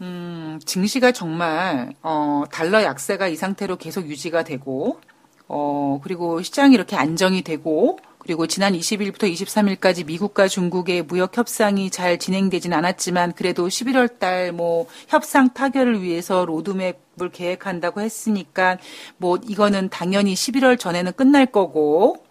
음, 0.00 0.58
증시가 0.64 1.12
정말 1.12 1.92
어, 2.02 2.44
달러 2.50 2.82
약세가 2.82 3.28
이 3.28 3.36
상태로 3.36 3.76
계속 3.76 4.08
유지가 4.08 4.44
되고 4.44 5.00
어, 5.46 6.00
그리고 6.02 6.40
시장이 6.42 6.74
이렇게 6.74 6.96
안정이 6.96 7.42
되고 7.42 7.98
그리고 8.18 8.46
지난 8.46 8.74
20일부터 8.74 9.32
23일까지 9.32 10.06
미국과 10.06 10.46
중국의 10.48 11.02
무역 11.02 11.36
협상이 11.36 11.90
잘 11.90 12.18
진행되진 12.18 12.72
않았지만 12.72 13.32
그래도 13.32 13.66
11월 13.66 14.18
달 14.18 14.52
뭐 14.52 14.86
협상 15.08 15.52
타결을 15.52 16.02
위해서 16.02 16.44
로드맵을 16.44 17.30
계획한다고 17.32 18.00
했으니까 18.00 18.78
뭐 19.16 19.38
이거는 19.42 19.88
당연히 19.90 20.34
11월 20.34 20.78
전에는 20.78 21.12
끝날 21.12 21.46
거고 21.46 22.24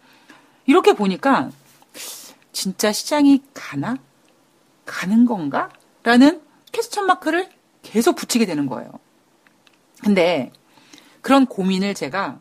이렇게 0.65 0.93
보니까 0.93 1.49
진짜 2.51 2.91
시장이 2.91 3.43
가나? 3.53 3.97
가는 4.85 5.25
건가? 5.25 5.69
라는 6.03 6.41
퀘스천 6.71 7.05
마크를 7.05 7.49
계속 7.81 8.15
붙이게 8.15 8.45
되는 8.45 8.65
거예요. 8.65 8.91
근데 10.03 10.51
그런 11.21 11.45
고민을 11.45 11.93
제가 11.93 12.39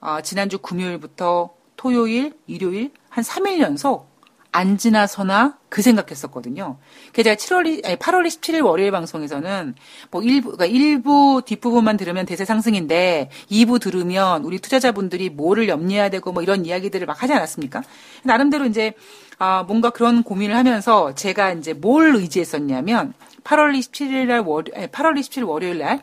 어, 0.00 0.20
지난주 0.22 0.58
금요일부터 0.58 1.54
토요일, 1.76 2.34
일요일 2.46 2.92
한 3.08 3.24
3일 3.24 3.60
연속 3.60 4.14
안 4.52 4.78
지나서나 4.78 5.58
그 5.68 5.82
생각했었거든요. 5.82 6.78
그래서 7.12 7.34
제가 7.34 7.34
7월, 7.34 7.84
아니 7.84 7.96
8월 7.96 8.24
27일 8.24 8.64
월요일 8.64 8.92
방송에서는 8.92 9.74
뭐 10.12 10.22
일부, 10.22 10.52
그러니까 10.52 10.66
일부 10.66 11.42
뒷부분만 11.44 11.96
들으면 11.96 12.24
대세 12.24 12.44
상승인데 12.44 13.30
2부 13.50 13.80
들으면 13.80 14.44
우리 14.44 14.60
투자자분들이 14.60 15.30
뭐를 15.30 15.68
염려해야 15.68 16.08
되고 16.08 16.30
뭐 16.30 16.44
이런 16.44 16.66
이야기들을 16.66 17.04
막 17.04 17.20
하지 17.20 17.32
않았습니까? 17.32 17.82
나름대로 18.22 18.66
이제 18.66 18.92
아, 19.38 19.64
뭔가 19.64 19.90
그런 19.90 20.22
고민을 20.22 20.54
하면서 20.54 21.16
제가 21.16 21.52
이제 21.54 21.72
뭘 21.72 22.14
의지했었냐면 22.14 23.12
8월 23.44 23.78
27일 23.78 24.26
날 24.26 24.40
월, 24.40 24.64
8월 24.64 25.18
27일 25.18 25.46
월요일 25.46 25.78
날 25.78 26.00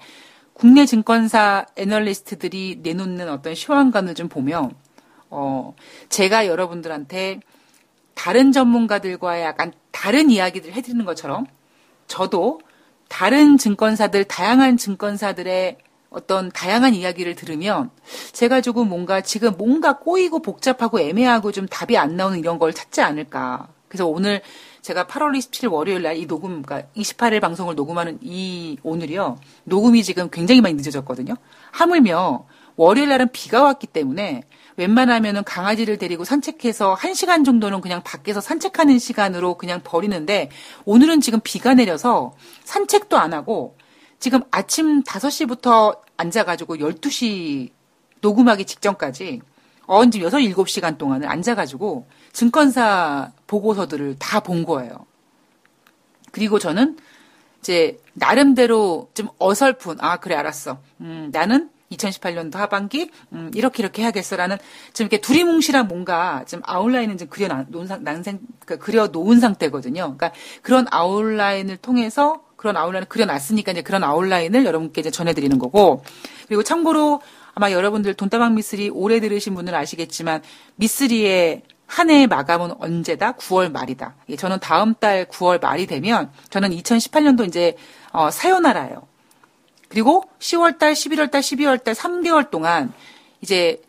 국내 0.54 0.86
증권사 0.86 1.66
애널리스트들이 1.76 2.80
내놓는 2.84 3.30
어떤 3.30 3.56
시황관을 3.56 4.16
좀 4.16 4.30
보면 4.30 4.76
어, 5.30 5.74
제가 6.10 6.46
여러분들한테 6.46 7.40
다른 8.14 8.52
전문가들과 8.52 9.42
약간 9.42 9.74
다른 9.92 10.30
이야기를 10.30 10.74
해드리는 10.74 11.04
것처럼 11.06 11.48
저도 12.08 12.60
다른 13.08 13.58
증권사들, 13.58 14.26
다양한 14.26 14.78
증권사들의 14.78 15.78
어떤 16.10 16.52
다양한 16.52 16.94
이야기를 16.94 17.36
들으면 17.36 17.90
제가 18.34 18.62
조금 18.62 18.90
뭔가 18.90 19.22
지금 19.22 19.56
뭔가 19.58 19.98
꼬이고 19.98 20.42
복잡하고 20.42 21.00
애매하고 21.00 21.52
좀 21.52 21.66
답이 21.68 21.98
안 21.98 22.18
나오는 22.18 22.38
이런 22.38 22.60
걸 22.60 22.74
찾지 22.74 23.02
않을까. 23.02 23.70
그래서 23.88 24.06
오늘 24.08 24.42
제가 24.82 25.06
8월 25.06 25.38
27일 25.38 25.72
월요일 25.72 26.02
날 26.02 26.18
이 26.18 26.26
녹음, 26.28 26.62
그러니까 26.62 26.90
28일 26.96 27.40
방송을 27.40 27.76
녹음하는 27.76 28.20
이 28.22 28.78
오늘이요. 28.84 29.38
녹음이 29.64 30.04
지금 30.04 30.30
굉장히 30.30 30.62
많이 30.62 30.76
늦어졌거든요. 30.76 31.36
하물며 31.72 32.46
월요일 32.76 33.10
날은 33.10 33.30
비가 33.32 33.64
왔기 33.64 33.88
때문에 33.88 34.44
웬만하면은 34.78 35.44
강아지를 35.44 35.98
데리고 35.98 36.24
산책해서 36.24 36.96
1시간 36.96 37.46
정도는 37.46 37.82
그냥 37.82 38.02
밖에서 38.04 38.42
산책하는 38.42 39.00
시간으로 39.00 39.56
그냥 39.56 39.82
버리는데 39.84 40.50
오늘은 40.86 41.22
지금 41.22 41.40
비가 41.44 41.74
내려서 41.74 42.34
산책도 42.64 43.18
안 43.18 43.34
하고 43.34 43.78
지금 44.20 44.42
아침 44.52 45.04
5시부터 45.04 46.00
앉아가지고 46.18 46.78
12시 46.78 47.70
녹음하기 48.22 48.66
직전까지 48.66 49.42
언제 49.86 50.20
6, 50.20 50.30
7시간 50.30 50.98
동안을 50.98 51.28
앉아가지고 51.28 52.08
증권사 52.34 53.32
보고서들을 53.48 54.16
다 54.20 54.40
본 54.42 54.66
거예요. 54.66 55.06
그리고 56.32 56.58
저는 56.60 56.98
이제 57.60 58.00
나름대로 58.14 59.10
좀 59.14 59.30
어설픈 59.38 59.98
아 60.00 60.18
그래 60.18 60.36
알았어. 60.36 60.80
음, 61.02 61.30
나는 61.32 61.70
2018년도 61.92 62.56
하반기 62.56 63.12
음, 63.34 63.52
이렇게 63.54 63.84
이렇게 63.84 64.02
해야겠어라는 64.02 64.58
좀 64.94 65.06
이렇게 65.06 65.20
두리뭉실한 65.20 65.88
뭔가 65.88 66.44
좀 66.48 66.62
아웃라인은 66.64 67.18
좀 67.18 67.28
그려 67.28 67.66
놓은 67.68 67.86
상 67.88 68.04
난생 68.04 68.40
그 68.66 68.78
그려 68.80 69.08
놓은 69.08 69.40
상태거든요. 69.40 70.16
그러니까 70.16 70.32
그런 70.62 70.88
아웃라인을 70.90 71.78
통해서 71.78 72.44
그런 72.56 72.78
아웃라인을 72.78 73.10
그려놨으니까 73.10 73.74
이제 73.74 73.82
그런 73.82 74.04
아웃라인을 74.04 74.66
여러분께 74.66 75.02
이제 75.02 75.12
전해드리는 75.12 75.60
거고 75.60 76.04
그리고 76.48 76.64
참고로 76.64 77.22
아마 77.54 77.72
여러분들 77.72 78.14
돈다방 78.14 78.56
미쓰리 78.56 78.90
오래 78.90 79.20
들으신 79.20 79.54
분들은 79.54 79.78
아시겠지만 79.78 80.42
미쓰리의 80.78 81.64
한 81.92 82.10
해의 82.10 82.28
마감은 82.28 82.72
언제다? 82.80 83.34
9월 83.34 83.70
말이다. 83.72 84.16
예, 84.30 84.36
저는 84.38 84.60
다음 84.62 84.94
달 84.96 85.26
9월 85.26 85.62
말이 85.62 85.86
되면 85.88 86.32
저는 86.50 86.70
2018년도 86.72 87.46
이제 87.48 87.76
어, 88.14 88.32
사요나라예요. 88.32 89.08
그리고 89.90 90.24
10월 90.40 90.80
달, 90.80 90.94
11월 90.94 91.30
달, 91.32 91.42
12월 91.42 91.84
달 91.84 91.94
3개월 91.94 92.50
동안 92.50 92.94
이제 93.42 93.82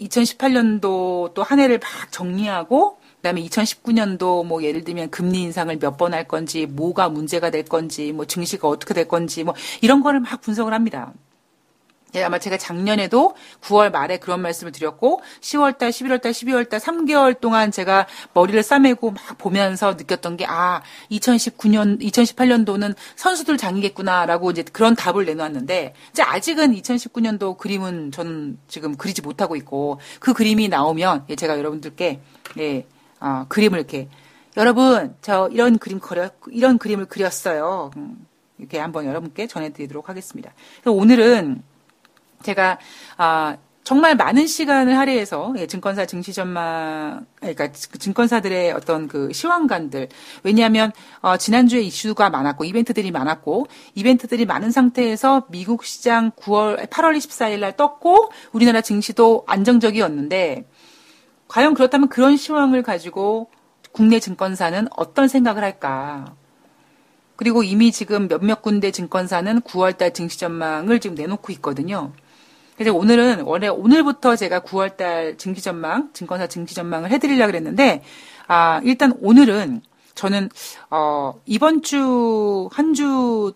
2018년도 0.00 1.32
또 1.32 1.42
한 1.42 1.58
해를 1.58 1.78
막 1.78 2.12
정리하고 2.12 2.98
그다음에 3.16 3.40
2019년도 3.42 4.44
뭐 4.46 4.62
예를 4.62 4.84
들면 4.84 5.10
금리 5.10 5.40
인상을 5.42 5.74
몇 5.78 5.96
번 5.96 6.12
할 6.12 6.28
건지 6.28 6.66
뭐가 6.66 7.08
문제가 7.08 7.48
될 7.50 7.64
건지 7.64 8.12
뭐 8.12 8.26
증시가 8.26 8.68
어떻게 8.68 8.92
될 8.92 9.08
건지 9.08 9.44
뭐 9.44 9.54
이런 9.80 10.02
거를 10.02 10.20
막 10.20 10.40
분석을 10.42 10.74
합니다. 10.74 11.12
예, 12.16 12.22
아마 12.22 12.38
제가 12.38 12.56
작년에도 12.56 13.34
9월 13.60 13.92
말에 13.92 14.16
그런 14.16 14.40
말씀을 14.40 14.72
드렸고 14.72 15.20
10월달, 15.40 15.90
11월달, 15.90 16.30
12월달 16.30 16.80
3개월 16.80 17.38
동안 17.38 17.70
제가 17.70 18.06
머리를 18.32 18.62
싸매고 18.62 19.10
막 19.10 19.38
보면서 19.38 19.92
느꼈던 19.92 20.38
게 20.38 20.46
아, 20.48 20.82
2019년, 21.10 22.00
2018년도는 22.00 22.94
선수들 23.16 23.58
장이겠구나라고 23.58 24.50
이제 24.50 24.64
그런 24.72 24.96
답을 24.96 25.26
내놓았는데 25.26 25.94
이제 26.10 26.22
아직은 26.22 26.74
2019년도 26.74 27.58
그림은 27.58 28.12
저는 28.12 28.58
지금 28.66 28.96
그리지 28.96 29.20
못하고 29.20 29.54
있고 29.56 30.00
그 30.18 30.32
그림이 30.32 30.68
나오면 30.68 31.26
예, 31.28 31.36
제가 31.36 31.58
여러분들께 31.58 32.20
예, 32.58 32.86
어, 33.20 33.44
그림을 33.48 33.78
이렇게 33.78 34.08
여러분 34.56 35.14
저 35.20 35.50
이런 35.52 35.76
그림 35.78 36.00
그려 36.00 36.30
이런 36.46 36.78
그림을 36.78 37.04
그렸어요. 37.06 37.90
음, 37.98 38.26
이렇게 38.56 38.78
한번 38.78 39.04
여러분께 39.04 39.46
전해드리도록 39.48 40.08
하겠습니다. 40.08 40.54
오늘은 40.86 41.62
제가 42.42 42.78
아 43.16 43.56
정말 43.86 44.16
많은 44.16 44.48
시간을 44.48 44.98
할애해서 44.98 45.54
예, 45.58 45.68
증권사 45.68 46.06
증시 46.06 46.32
전망, 46.32 47.24
그러니까 47.36 47.70
증권사들의 47.70 48.72
어떤 48.72 49.06
그 49.06 49.32
시황관들. 49.32 50.08
왜냐하면 50.42 50.90
어, 51.20 51.36
지난주에 51.36 51.82
이슈가 51.82 52.28
많았고 52.28 52.64
이벤트들이 52.64 53.12
많았고 53.12 53.68
이벤트들이 53.94 54.44
많은 54.44 54.72
상태에서 54.72 55.46
미국 55.50 55.84
시장 55.84 56.32
9월 56.32 56.88
8월 56.88 57.16
24일 57.16 57.60
날 57.60 57.76
떴고 57.76 58.32
우리나라 58.50 58.80
증시도 58.80 59.44
안정적이었는데 59.46 60.68
과연 61.46 61.74
그렇다면 61.74 62.08
그런 62.08 62.36
시황을 62.36 62.82
가지고 62.82 63.50
국내 63.92 64.18
증권사는 64.18 64.88
어떤 64.96 65.28
생각을 65.28 65.62
할까? 65.62 66.34
그리고 67.36 67.62
이미 67.62 67.92
지금 67.92 68.26
몇몇 68.26 68.62
군데 68.62 68.90
증권사는 68.90 69.60
9월달 69.60 70.12
증시 70.12 70.40
전망을 70.40 70.98
지금 70.98 71.14
내놓고 71.14 71.52
있거든요. 71.52 72.12
그래서 72.76 72.94
오늘은 72.94 73.42
원래 73.42 73.68
오늘부터 73.68 74.36
제가 74.36 74.60
9월달 74.60 75.38
증시 75.38 75.62
전망, 75.62 76.10
증권사 76.12 76.46
증시 76.46 76.74
전망을 76.74 77.10
해드리려고 77.10 77.50
그랬는데, 77.50 78.02
아, 78.46 78.80
일단 78.84 79.14
오늘은 79.20 79.82
저는, 80.14 80.50
어, 80.90 81.34
이번 81.46 81.82
주, 81.82 82.68
한 82.72 82.94
주 82.94 83.52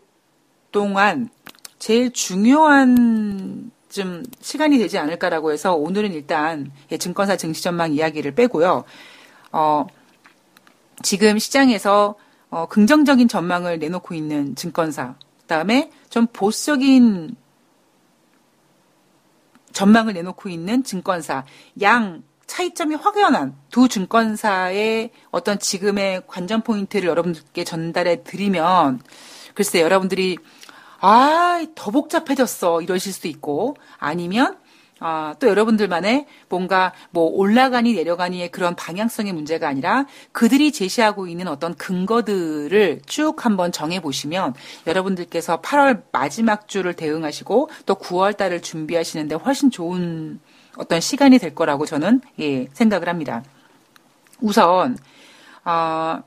동안 0.73 1.29
제일 1.79 2.13
중요한 2.13 3.71
좀 3.89 4.23
시간이 4.41 4.79
되지 4.79 4.99
않을까라고 4.99 5.53
해서 5.53 5.75
오늘은 5.75 6.13
일단 6.13 6.71
예, 6.93 6.99
증권사 6.99 7.37
증시 7.37 7.63
전망 7.63 7.93
이야기를 7.93 8.35
빼고요. 8.35 8.85
어, 9.53 9.87
지금 11.03 11.39
시장에서 11.39 12.15
어, 12.51 12.67
긍정적인 12.67 13.29
전망을 13.29 13.79
내놓고 13.79 14.15
있는 14.15 14.55
증권사, 14.55 15.15
그다음에 15.43 15.91
좀 16.09 16.27
보수적인 16.33 17.37
전망을 19.73 20.15
내놓고 20.15 20.49
있는 20.49 20.83
증권사, 20.85 21.45
양 21.81 22.23
차이점이 22.47 22.97
확연한 22.97 23.55
두 23.71 23.89
증권사의 23.89 25.11
어떤 25.31 25.59
지금의 25.59 26.23
관전 26.27 26.63
포인트를 26.63 27.09
여러분들께 27.09 27.63
전달해 27.65 28.25
드리면 28.25 29.01
글쎄 29.55 29.81
여러분들이 29.81 30.37
아, 31.01 31.65
더 31.75 31.91
복잡해졌어. 31.91 32.83
이러실 32.83 33.13
수도 33.13 33.29
있고 33.29 33.77
아니면 33.99 34.59
아, 35.03 35.35
또 35.39 35.49
여러분들만의 35.49 36.27
뭔가 36.51 36.93
뭐 37.11 37.25
올라가니 37.25 37.95
내려가니의 37.95 38.51
그런 38.51 38.77
방향성의 38.77 39.33
문제가 39.33 39.67
아니라 39.67 40.05
그들이 40.33 40.73
제시하고 40.73 41.27
있는 41.27 41.49
어떤 41.49 41.75
근거들을 41.75 43.01
쭉 43.07 43.45
한번 43.47 43.73
정해 43.73 44.01
보시면 44.01 44.55
여러분들께서 44.87 45.63
8월 45.63 46.03
마지막 46.13 46.69
주를 46.69 46.93
대응하시고 46.93 47.71
또 47.87 47.95
9월 47.95 48.37
달을 48.37 48.61
준비하시는데 48.61 49.37
훨씬 49.37 49.71
좋은 49.71 50.39
어떤 50.77 51.01
시간이 51.01 51.39
될 51.39 51.55
거라고 51.55 51.87
저는 51.87 52.21
예, 52.39 52.67
생각을 52.75 53.09
합니다. 53.09 53.43
우선 54.41 54.99
어, 55.65 56.23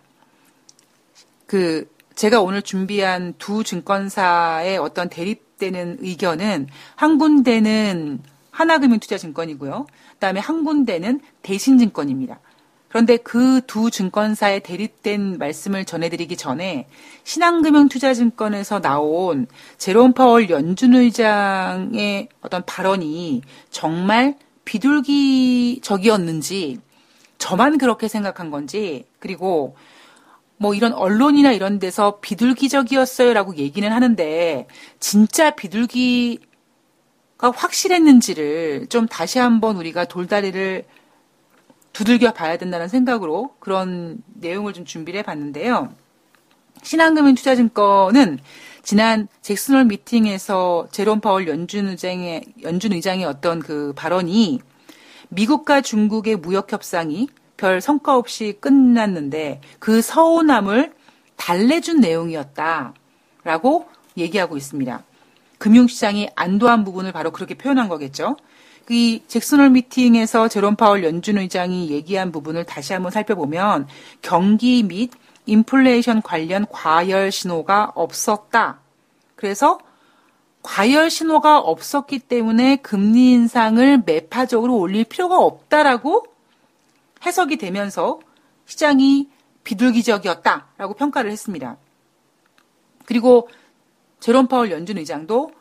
그 1.45 1.87
제가 2.15 2.41
오늘 2.41 2.63
준비한 2.63 3.35
두 3.37 3.63
증권사의 3.63 4.79
어떤 4.79 5.09
대립되는 5.09 5.97
의견은 6.01 6.67
한 6.95 7.17
군데는 7.19 8.32
하나금융투자증권이고요. 8.53 9.85
그다음에 10.13 10.39
한 10.39 10.63
군데는 10.63 11.19
대신증권입니다. 11.41 12.39
그런데 12.87 13.17
그 13.17 13.59
두 13.65 13.89
증권사의 13.89 14.61
대립된 14.61 15.39
말씀을 15.39 15.83
전해드리기 15.83 16.37
전에 16.37 16.87
신한금융투자증권에서 17.23 18.81
나온 18.81 19.47
제롬 19.79 20.13
파월 20.13 20.51
연준 20.51 20.93
의장의 20.93 22.29
어떤 22.41 22.63
발언이 22.67 23.41
정말 23.71 24.35
비둘기적이었는지 24.63 26.77
저만 27.39 27.79
그렇게 27.79 28.07
생각한 28.07 28.51
건지 28.51 29.05
그리고 29.17 29.75
뭐 30.57 30.75
이런 30.75 30.93
언론이나 30.93 31.51
이런 31.51 31.79
데서 31.79 32.19
비둘기적이었어요라고 32.21 33.55
얘기는 33.55 33.91
하는데 33.91 34.67
진짜 34.99 35.55
비둘기 35.55 36.52
확실했는지를 37.49 38.87
좀 38.87 39.07
다시 39.07 39.39
한번 39.39 39.77
우리가 39.77 40.05
돌다리를 40.05 40.85
두들겨 41.93 42.33
봐야 42.33 42.57
된다는 42.57 42.87
생각으로 42.87 43.55
그런 43.59 44.21
내용을 44.33 44.73
좀 44.73 44.85
준비를 44.85 45.19
해봤는데요. 45.19 45.93
신한금융투자증권은 46.81 48.39
지난 48.81 49.27
잭슨홀 49.41 49.85
미팅에서 49.85 50.87
제롬 50.91 51.21
파월 51.21 51.47
연준 51.47 51.87
의장의 51.87 52.43
연준 52.63 52.91
의장의 52.93 53.25
어떤 53.25 53.59
그 53.59 53.93
발언이 53.95 54.59
미국과 55.29 55.81
중국의 55.81 56.37
무역 56.37 56.71
협상이 56.71 57.29
별 57.55 57.79
성과 57.79 58.17
없이 58.17 58.57
끝났는데 58.59 59.61
그 59.79 60.01
서운함을 60.01 60.93
달래준 61.37 62.01
내용이었다라고 62.01 62.93
얘기하고 64.17 64.57
있습니다. 64.57 65.03
금융시장이 65.63 66.27
안도한 66.35 66.83
부분을 66.83 67.13
바로 67.13 67.31
그렇게 67.31 67.53
표현한 67.53 67.87
거겠죠. 67.87 68.35
이 68.89 69.23
잭슨홀 69.27 69.69
미팅에서 69.69 70.49
제롬 70.49 70.75
파월 70.75 71.05
연준 71.05 71.37
의장이 71.37 71.89
얘기한 71.89 72.33
부분을 72.33 72.65
다시 72.65 72.91
한번 72.91 73.13
살펴보면 73.13 73.87
경기 74.21 74.83
및 74.83 75.11
인플레이션 75.45 76.21
관련 76.21 76.65
과열 76.69 77.31
신호가 77.31 77.93
없었다. 77.95 78.81
그래서 79.37 79.79
과열 80.63 81.09
신호가 81.09 81.59
없었기 81.59 82.19
때문에 82.19 82.75
금리 82.77 83.31
인상을 83.31 84.03
매파적으로 84.05 84.75
올릴 84.75 85.05
필요가 85.05 85.39
없다라고 85.39 86.25
해석이 87.25 87.55
되면서 87.55 88.19
시장이 88.65 89.29
비둘기적이었다라고 89.63 90.95
평가를 90.95 91.31
했습니다. 91.31 91.77
그리고 93.05 93.47
제롬 94.23 94.47
파월 94.47 94.71
연준 94.71 94.97
의장도 94.97 95.51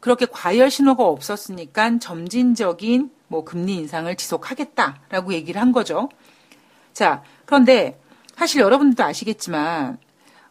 그렇게 0.00 0.26
과열 0.26 0.70
신호가 0.70 1.02
없었으니까 1.06 1.98
점진적인 1.98 3.10
뭐 3.26 3.42
금리 3.42 3.76
인상을 3.76 4.14
지속하겠다라고 4.14 5.32
얘기를 5.32 5.58
한 5.62 5.72
거죠. 5.72 6.10
자, 6.92 7.22
그런데 7.46 7.98
사실 8.34 8.60
여러분들도 8.60 9.02
아시겠지만 9.02 9.96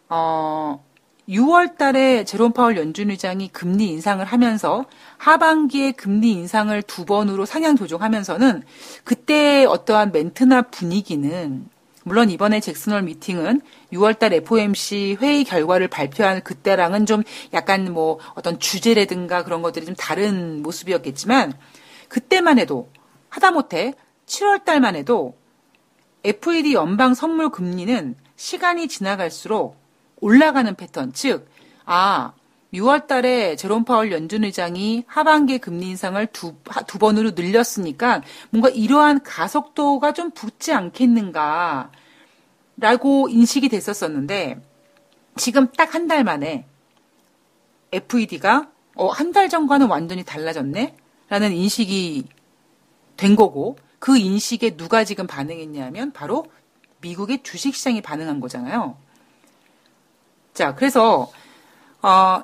어 0.10 0.84
6월 1.30 1.78
달에 1.78 2.24
제롬 2.24 2.52
파월 2.52 2.78
연준 2.78 3.12
의장이 3.12 3.50
금리 3.50 3.90
인상을 3.90 4.26
하면서 4.26 4.86
하반기에 5.18 5.92
금리 5.92 6.32
인상을 6.32 6.82
두 6.82 7.06
번으로 7.06 7.46
상향 7.46 7.76
조정하면서는 7.76 8.64
그때 9.04 9.66
어떠한 9.66 10.12
멘트나 10.14 10.64
분위기는 10.64 11.70
물론 12.08 12.30
이번에 12.30 12.60
잭슨홀 12.60 13.02
미팅은 13.02 13.62
6월달 13.92 14.32
FOMC 14.34 15.18
회의 15.20 15.44
결과를 15.44 15.88
발표한 15.88 16.44
그때랑은 16.44 17.08
좀 17.08 17.24
약간 17.52 17.92
뭐 17.92 18.20
어떤 18.36 18.60
주제라든가 18.60 19.44
그런 19.44 19.64
것들이 19.64 19.88
좀 19.88 19.96
다른 19.96 20.62
모습이었겠지만 20.62 21.54
그때만 22.08 22.60
해도 22.60 22.92
하다못해 23.30 23.96
7월달만 24.28 24.96
해도 24.96 25.36
FED 26.24 26.74
연방 26.76 27.16
선물 27.16 27.50
금리는 27.50 28.16
시간이 28.36 28.88
지나갈수록 28.88 29.76
올라가는 30.22 30.76
패턴, 30.76 31.12
즉, 31.12 31.50
아, 31.86 32.34
6월 32.76 33.08
달에 33.08 33.56
제롬 33.56 33.86
파월 33.86 34.12
연준 34.12 34.44
의장이 34.44 35.04
하반기 35.08 35.58
금리 35.60 35.88
인상을 35.90 36.26
두, 36.28 36.56
두 36.88 37.00
번으로 37.00 37.32
늘렸으니까 37.32 38.22
뭔가 38.50 38.70
이러한 38.70 39.24
가속도가 39.24 40.14
좀 40.14 40.32
붙지 40.32 40.74
않겠는가 40.74 41.92
라고 42.78 43.30
인식이 43.30 43.70
됐었었는데 43.70 44.62
지금 45.38 45.68
딱 45.72 45.96
한 45.96 46.08
달 46.08 46.24
만에 46.24 46.66
FED가 47.92 48.70
어, 48.96 49.08
한 49.10 49.32
달 49.32 49.50
전과는 49.50 49.88
완전히 49.88 50.24
달라졌네? 50.24 50.96
라는 51.30 51.52
인식이 51.54 52.26
된 53.18 53.36
거고 53.36 53.78
그 54.00 54.18
인식에 54.18 54.78
누가 54.78 55.04
지금 55.04 55.28
반응했냐면 55.28 56.12
바로 56.12 56.46
미국의 57.02 57.44
주식시장이 57.44 58.02
반응한 58.02 58.40
거잖아요. 58.40 58.98
자, 60.54 60.76
그래서 60.76 61.32
어, 62.02 62.42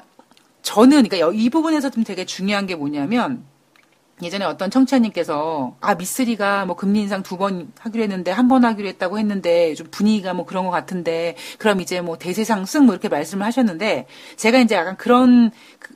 저는 0.61 1.07
그러니까 1.07 1.31
이 1.33 1.49
부분에서 1.49 1.89
좀 1.89 2.03
되게 2.03 2.25
중요한 2.25 2.65
게 2.67 2.75
뭐냐면 2.75 3.43
예전에 4.21 4.45
어떤 4.45 4.69
청취자님께서 4.69 5.77
아 5.81 5.95
미쓰리가 5.95 6.65
뭐 6.65 6.75
금리 6.75 7.01
인상 7.01 7.23
두 7.23 7.37
번 7.37 7.71
하기로 7.79 8.03
했는데 8.03 8.29
한 8.31 8.47
번 8.47 8.63
하기로 8.65 8.87
했다고 8.89 9.17
했는데 9.17 9.73
좀 9.73 9.87
분위기가 9.89 10.33
뭐 10.35 10.45
그런 10.45 10.65
것 10.65 10.71
같은데 10.71 11.35
그럼 11.57 11.81
이제 11.81 12.01
뭐 12.01 12.17
대세 12.17 12.43
상승 12.43 12.85
뭐 12.85 12.93
이렇게 12.93 13.09
말씀을 13.09 13.45
하셨는데 13.45 14.05
제가 14.35 14.59
이제 14.59 14.75
약간 14.75 14.95
그런 14.97 15.51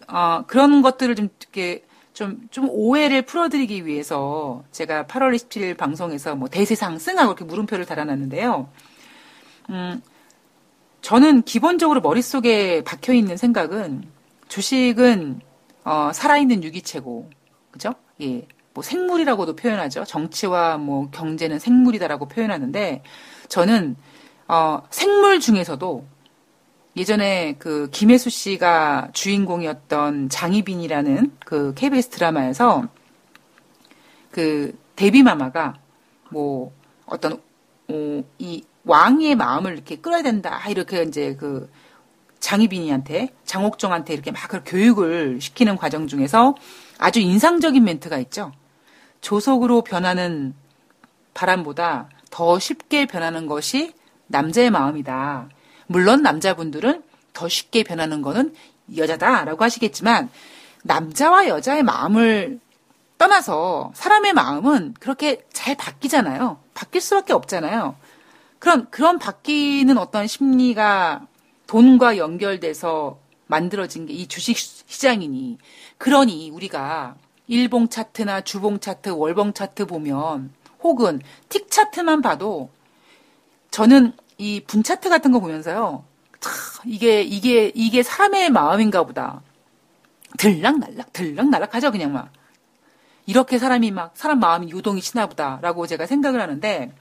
어 0.08 0.44
그런 0.48 0.82
것들을 0.82 1.16
좀 1.16 1.30
이렇게 1.40 1.84
좀, 2.14 2.48
좀 2.50 2.68
오해를 2.70 3.24
풀어드리기 3.24 3.86
위해서 3.86 4.64
제가 4.72 5.04
8월 5.06 5.36
27일 5.36 5.78
방송에서 5.78 6.36
뭐 6.36 6.48
대세 6.48 6.74
상승하고 6.74 7.34
이렇게 7.34 7.46
물음표를 7.46 7.86
달아놨는데요. 7.86 8.70
음, 9.70 10.02
저는 11.02 11.44
기본적으로 11.44 12.02
머릿속에 12.02 12.84
박혀 12.84 13.14
있는 13.14 13.38
생각은 13.38 14.15
주식은 14.48 15.42
어, 15.84 16.12
살아있는 16.14 16.64
유기체고, 16.64 17.30
그죠? 17.72 17.94
예. 18.22 18.48
뭐 18.74 18.84
생물이라고도 18.84 19.56
표현하죠. 19.56 20.04
정치와 20.04 20.78
뭐 20.78 21.10
경제는 21.10 21.60
생물이다라고 21.60 22.28
표현하는데 22.28 23.04
저는 23.48 23.96
어, 24.48 24.84
생물 24.90 25.40
중에서도 25.40 26.06
예전에 26.98 27.56
그 27.58 27.90
김혜수 27.92 28.30
씨가 28.30 29.10
주인공이었던 29.14 30.30
장희빈이라는 30.30 31.38
그 31.46 31.74
KBS 31.74 32.10
드라마에서 32.10 32.88
그 34.32 34.78
데뷔마마가 34.96 35.76
뭐 36.30 36.74
어떤 37.06 37.42
어, 37.90 38.24
이 38.40 38.64
왕의 38.84 39.36
마음을 39.36 39.74
이렇게 39.74 39.98
끌어야 39.98 40.22
된다 40.22 40.62
이렇게 40.70 41.04
이제 41.04 41.36
그 41.36 41.70
장희빈이한테 42.46 43.30
장옥정한테 43.44 44.14
이렇게 44.14 44.30
막 44.30 44.40
교육을 44.66 45.42
시키는 45.42 45.78
과정 45.78 46.06
중에서 46.06 46.56
아주 47.00 47.20
인상적인 47.20 47.84
멘트가 47.84 48.20
있죠. 48.20 48.52
조속으로 49.22 49.82
변하는 49.82 50.54
바람보다 51.34 52.10
더 52.30 52.60
쉽게 52.60 53.08
변하는 53.08 53.48
것이 53.48 53.94
남자의 54.28 54.70
마음이다. 54.70 55.50
물론 55.88 56.22
남자분들은 56.22 57.02
더 57.34 57.50
쉽게 57.50 57.82
변하는 57.84 58.22
거는 58.22 58.54
여자다라고 58.96 59.64
하시겠지만 59.64 60.30
남자와 60.84 61.48
여자의 61.48 61.82
마음을 61.82 62.60
떠나서 63.18 63.92
사람의 63.96 64.34
마음은 64.34 64.94
그렇게 65.00 65.44
잘 65.52 65.76
바뀌잖아요. 65.76 66.60
바뀔 66.76 67.02
수밖에 67.02 67.34
없잖아요. 67.34 67.96
그럼 68.60 68.86
그런 68.92 69.18
바뀌는 69.18 69.98
어떤 69.98 70.28
심리가 70.28 71.26
돈과 71.68 72.18
연결돼서 72.18 73.20
만들어진 73.48 74.06
게 74.08 74.14
이 74.14 74.28
주식 74.28 74.58
시장이니 74.58 75.58
그러니 75.98 76.50
우리가 76.52 77.16
일봉 77.48 77.90
차트나 77.90 78.42
주봉 78.42 78.80
차트, 78.80 79.10
월봉 79.10 79.54
차트 79.54 79.86
보면 79.86 80.52
혹은 80.84 81.22
틱 81.50 81.70
차트만 81.70 82.22
봐도 82.22 82.70
저는 83.72 84.14
이 84.38 84.62
분 84.68 84.84
차트 84.84 85.10
같은 85.10 85.32
거 85.32 85.40
보면서요. 85.40 86.04
참 86.40 86.54
이게 86.86 87.22
이게 87.22 87.72
이게 87.76 88.04
사람의 88.04 88.50
마음인가 88.52 89.04
보다. 89.04 89.42
들락날락 90.38 91.14
들락날락 91.14 91.76
하죠 91.76 91.92
그냥 91.92 92.12
막 92.14 92.30
이렇게 93.26 93.58
사람이 93.58 93.92
막 93.92 94.12
사람 94.16 94.40
마음이 94.40 94.72
요동이 94.72 95.02
치나 95.02 95.28
보다라고 95.28 95.88
제가 95.88 96.06
생각을 96.06 96.42
하는데 96.42 96.94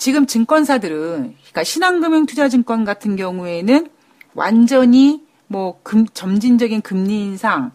지금 0.00 0.26
증권사들은 0.26 1.36
그러니까 1.36 1.62
신한금융투자증권 1.62 2.86
같은 2.86 3.16
경우에는 3.16 3.90
완전히 4.32 5.22
뭐 5.46 5.82
금, 5.82 6.06
점진적인 6.06 6.80
금리 6.80 7.20
인상 7.20 7.72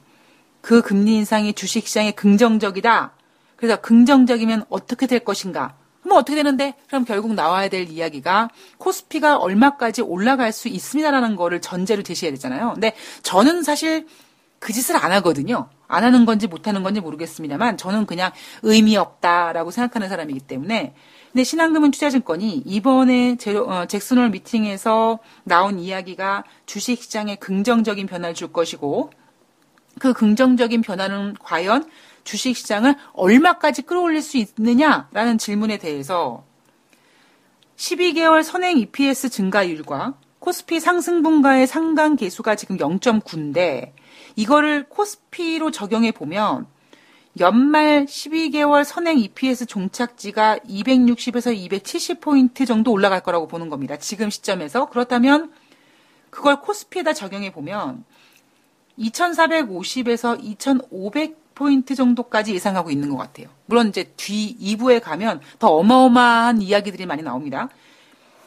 그 0.60 0.82
금리 0.82 1.14
인상이 1.18 1.54
주식시장에 1.54 2.14
긍정적이다. 2.14 3.12
그래서 3.58 3.80
긍정적이면 3.80 4.66
어떻게 4.70 5.06
될 5.06 5.20
것인가? 5.20 5.76
그럼 6.02 6.18
어떻게 6.18 6.36
되는데? 6.36 6.74
그럼 6.88 7.06
결국 7.06 7.36
나와야 7.36 7.70
될 7.70 7.92
이야기가 7.92 8.50
코스피가 8.80 9.38
얼마까지 9.38 10.02
올라갈 10.02 10.52
수 10.52 10.68
있습니다라는 10.68 11.36
거를 11.36 11.62
전제로 11.62 12.02
제시해야 12.02 12.34
되잖아요. 12.34 12.72
근데 12.74 12.96
저는 13.22 13.62
사실 13.62 14.08
그 14.58 14.74
짓을 14.74 14.96
안 14.96 15.12
하거든요. 15.12 15.70
안 15.88 16.04
하는 16.04 16.26
건지 16.26 16.48
못 16.48 16.68
하는 16.68 16.82
건지 16.82 17.02
모르겠습니다만 17.02 17.78
저는 17.78 18.08
그냥 18.08 18.32
의미 18.64 18.98
없다라고 18.98 19.70
생각하는 19.70 20.10
사람이기 20.10 20.40
때문에 20.40 20.96
근데 21.36 21.44
신한금융 21.44 21.92
투자증권이 21.92 22.64
이번에 22.66 23.36
제로, 23.36 23.68
어, 23.68 23.86
잭슨홀 23.88 24.30
미팅에서 24.30 25.20
나온 25.44 25.80
이야기가 25.80 26.46
주식시장에 26.66 27.36
긍정적인 27.36 28.08
변화를 28.08 28.34
줄 28.34 28.54
것이고 28.54 29.12
그 30.00 30.14
긍정적인 30.14 30.80
변화는 30.80 31.36
과연 31.42 31.92
주식시장을 32.24 32.96
얼마까지 33.12 33.82
끌어올릴 33.82 34.22
수 34.22 34.38
있느냐라는 34.38 35.38
질문에 35.38 35.78
대해서 35.78 36.46
12개월 37.76 38.42
선행 38.42 38.78
EPS 38.78 39.28
증가율과 39.28 40.14
코스피 40.40 40.80
상승 40.80 41.22
분가의 41.22 41.68
상당 41.68 42.16
개수가 42.16 42.56
지금 42.56 42.78
0.9인데 42.78 43.92
이거를 44.38 44.88
코스피로 44.88 45.72
적용해 45.72 46.14
보면 46.14 46.68
연말 47.40 48.06
12개월 48.06 48.86
선행 48.86 49.20
EPS 49.20 49.66
종착지가 49.66 50.60
260에서 50.60 51.70
270포인트 51.70 52.66
정도 52.66 52.92
올라갈 52.92 53.22
거라고 53.22 53.48
보는 53.48 53.70
겁니다. 53.70 53.98
지금 53.98 54.30
시점에서. 54.30 54.90
그렇다면 54.90 55.52
그걸 56.30 56.62
코스피에다 56.62 57.14
적용해 57.14 57.52
보면 57.52 58.06
2450에서 58.98 60.38
2500 60.42 61.56
포인트 61.56 61.96
정도까지 61.96 62.54
예상하고 62.54 62.92
있는 62.92 63.10
것 63.10 63.18
같아요. 63.18 63.48
물론 63.66 63.88
이제 63.88 64.12
뒤 64.18 64.56
2부에 64.58 65.02
가면 65.02 65.42
더 65.60 65.70
어마어마한 65.70 66.62
이야기들이 66.62 67.06
많이 67.06 67.22
나옵니다. 67.22 67.70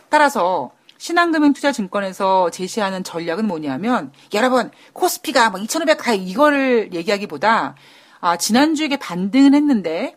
따라서 0.08 0.70
신한금융투자증권에서 0.98 2.50
제시하는 2.50 3.04
전략은 3.04 3.46
뭐냐면 3.46 4.12
여러분 4.34 4.70
코스피가 4.92 5.50
막 5.50 5.62
2,500 5.62 5.98
가, 5.98 6.12
이거를 6.12 6.92
얘기하기보다 6.92 7.76
아, 8.20 8.36
지난주에 8.36 8.88
반등은 8.96 9.54
했는데 9.54 10.16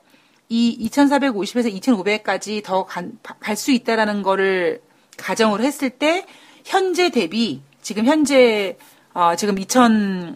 이 0.50 0.90
2,450에서 0.90 1.72
2,500까지 1.82 2.64
더 2.64 2.86
갈 2.86 3.56
수 3.56 3.72
있다라는 3.72 4.22
거를 4.24 4.82
가정으로 5.18 5.64
했을 5.64 5.90
때 5.90 6.26
현재 6.66 7.10
대비 7.10 7.62
지금 7.82 8.06
현재 8.06 8.78
어, 9.14 9.36
지금 9.36 9.58
2,000 9.58 10.36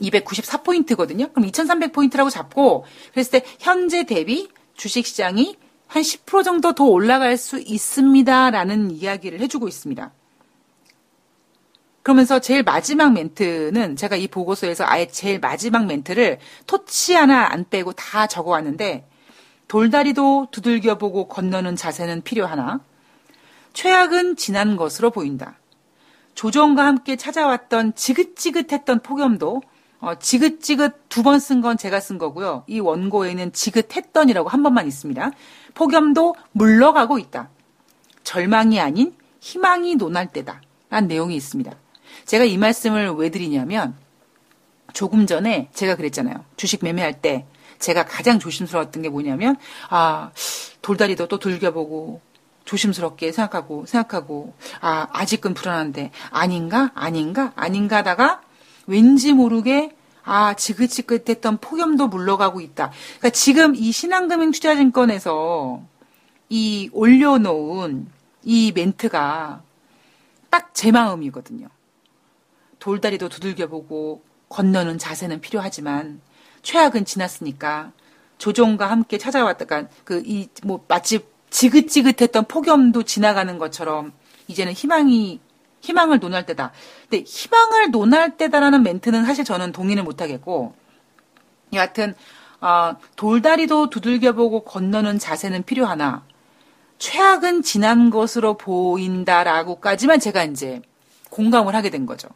294포인트거든요. 0.00 1.32
그럼 1.32 1.50
2,300포인트라고 1.50 2.30
잡고 2.30 2.84
그랬을 3.12 3.30
때 3.32 3.44
현재 3.58 4.04
대비 4.04 4.48
주식 4.74 5.04
시장이 5.06 5.56
한 5.86 6.02
10% 6.02 6.42
정도 6.44 6.72
더 6.72 6.84
올라갈 6.84 7.36
수 7.36 7.58
있습니다라는 7.60 8.92
이야기를 8.92 9.40
해주고 9.40 9.68
있습니다. 9.68 10.12
그러면서 12.02 12.38
제일 12.38 12.62
마지막 12.62 13.12
멘트는 13.12 13.96
제가 13.96 14.16
이 14.16 14.26
보고서에서 14.28 14.84
아예 14.86 15.06
제일 15.06 15.38
마지막 15.38 15.86
멘트를 15.86 16.38
토치 16.66 17.14
하나 17.14 17.52
안 17.52 17.66
빼고 17.68 17.92
다 17.92 18.26
적어왔는데 18.26 19.06
돌다리도 19.68 20.48
두들겨보고 20.50 21.28
건너는 21.28 21.76
자세는 21.76 22.22
필요하나 22.22 22.80
최악은 23.74 24.36
지난 24.36 24.76
것으로 24.76 25.10
보인다. 25.10 25.58
조정과 26.34 26.84
함께 26.86 27.16
찾아왔던 27.16 27.94
지긋지긋했던 27.94 29.00
폭염도 29.00 29.62
어, 30.00 30.14
지긋지긋 30.18 31.08
두 31.10 31.22
번 31.22 31.36
쓴 31.38 31.60
건 31.60 31.76
제가 31.76 32.00
쓴 32.00 32.16
거고요. 32.16 32.64
이 32.66 32.80
원고에는 32.80 33.52
지긋했던이라고 33.52 34.48
한 34.48 34.62
번만 34.62 34.86
있습니다. 34.86 35.30
폭염도 35.74 36.34
물러가고 36.52 37.18
있다. 37.18 37.50
절망이 38.24 38.80
아닌 38.80 39.14
희망이 39.40 39.96
논할 39.96 40.32
때다. 40.32 40.62
라는 40.88 41.06
내용이 41.08 41.36
있습니다. 41.36 41.70
제가 42.24 42.44
이 42.44 42.56
말씀을 42.56 43.10
왜 43.10 43.30
드리냐면 43.30 43.94
조금 44.92 45.26
전에 45.26 45.68
제가 45.72 45.96
그랬잖아요. 45.96 46.44
주식 46.56 46.82
매매할 46.84 47.20
때 47.20 47.46
제가 47.78 48.04
가장 48.04 48.38
조심스러웠던 48.38 49.02
게 49.02 49.08
뭐냐면 49.08 49.56
아 49.88 50.30
돌다리도 50.82 51.28
또 51.28 51.38
들겨보고 51.38 52.20
조심스럽게 52.64 53.32
생각하고 53.32 53.86
생각하고 53.86 54.54
아 54.80 55.08
아직은 55.12 55.54
불안한데 55.54 56.10
아닌가 56.30 56.90
아닌가 56.94 57.52
아닌가 57.56 57.98
하다가 57.98 58.42
왠지 58.86 59.32
모르게 59.32 59.96
아 60.22 60.54
지긋지긋했던 60.54 61.58
폭염도 61.58 62.08
물러가고 62.08 62.60
있다. 62.60 62.90
그러니까 63.18 63.30
지금 63.30 63.74
이 63.74 63.90
신한금융투자증권에서 63.92 65.82
이 66.50 66.90
올려놓은 66.92 68.08
이 68.44 68.72
멘트가 68.72 69.62
딱 70.50 70.70
제 70.80 70.90
마음이거든요. 70.92 71.68
돌다리도 72.80 73.28
두들겨보고 73.28 74.22
건너는 74.48 74.98
자세는 74.98 75.40
필요하지만 75.40 76.20
최악은 76.62 77.04
지났으니까 77.04 77.92
조종과 78.38 78.90
함께 78.90 79.18
찾아왔다가 79.18 79.86
그 80.04 80.22
이 80.26 80.48
뭐 80.64 80.84
마치 80.88 81.20
지긋지긋했던 81.50 82.46
폭염도 82.46 83.02
지나가는 83.04 83.58
것처럼 83.58 84.12
이제는 84.48 84.72
희망이 84.72 85.40
희망을 85.80 86.20
논할 86.20 86.44
때다. 86.46 86.72
근데 87.08 87.24
희망을 87.26 87.90
논할 87.90 88.36
때다라는 88.36 88.82
멘트는 88.82 89.24
사실 89.24 89.44
저는 89.44 89.72
동의를 89.72 90.02
못 90.04 90.20
하겠고 90.22 90.74
여하튼 91.72 92.14
어, 92.60 92.96
돌다리도 93.16 93.90
두들겨보고 93.90 94.64
건너는 94.64 95.18
자세는 95.18 95.62
필요하나 95.64 96.24
최악은 96.98 97.62
지난 97.62 98.10
것으로 98.10 98.58
보인다라고까지만 98.58 100.20
제가 100.20 100.44
이제 100.44 100.82
공감을 101.30 101.74
하게 101.74 101.90
된 101.90 102.04
거죠. 102.06 102.28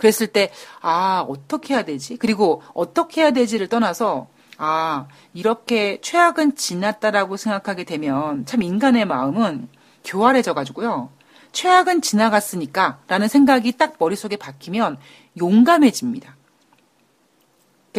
그랬을 0.00 0.28
때, 0.28 0.50
아, 0.80 1.24
어떻게 1.28 1.74
해야 1.74 1.84
되지? 1.84 2.16
그리고 2.16 2.62
어떻게 2.72 3.20
해야 3.20 3.32
되지를 3.32 3.68
떠나서, 3.68 4.28
아, 4.56 5.08
이렇게 5.34 6.00
최악은 6.00 6.56
지났다라고 6.56 7.36
생각하게 7.36 7.84
되면 7.84 8.46
참 8.46 8.62
인간의 8.62 9.04
마음은 9.04 9.68
교활해져 10.02 10.54
가지고요. 10.54 11.10
최악은 11.52 12.00
지나갔으니까 12.00 13.00
라는 13.08 13.28
생각이 13.28 13.72
딱 13.72 13.96
머릿속에 13.98 14.36
박히면 14.36 14.96
용감해집니다. 15.38 16.34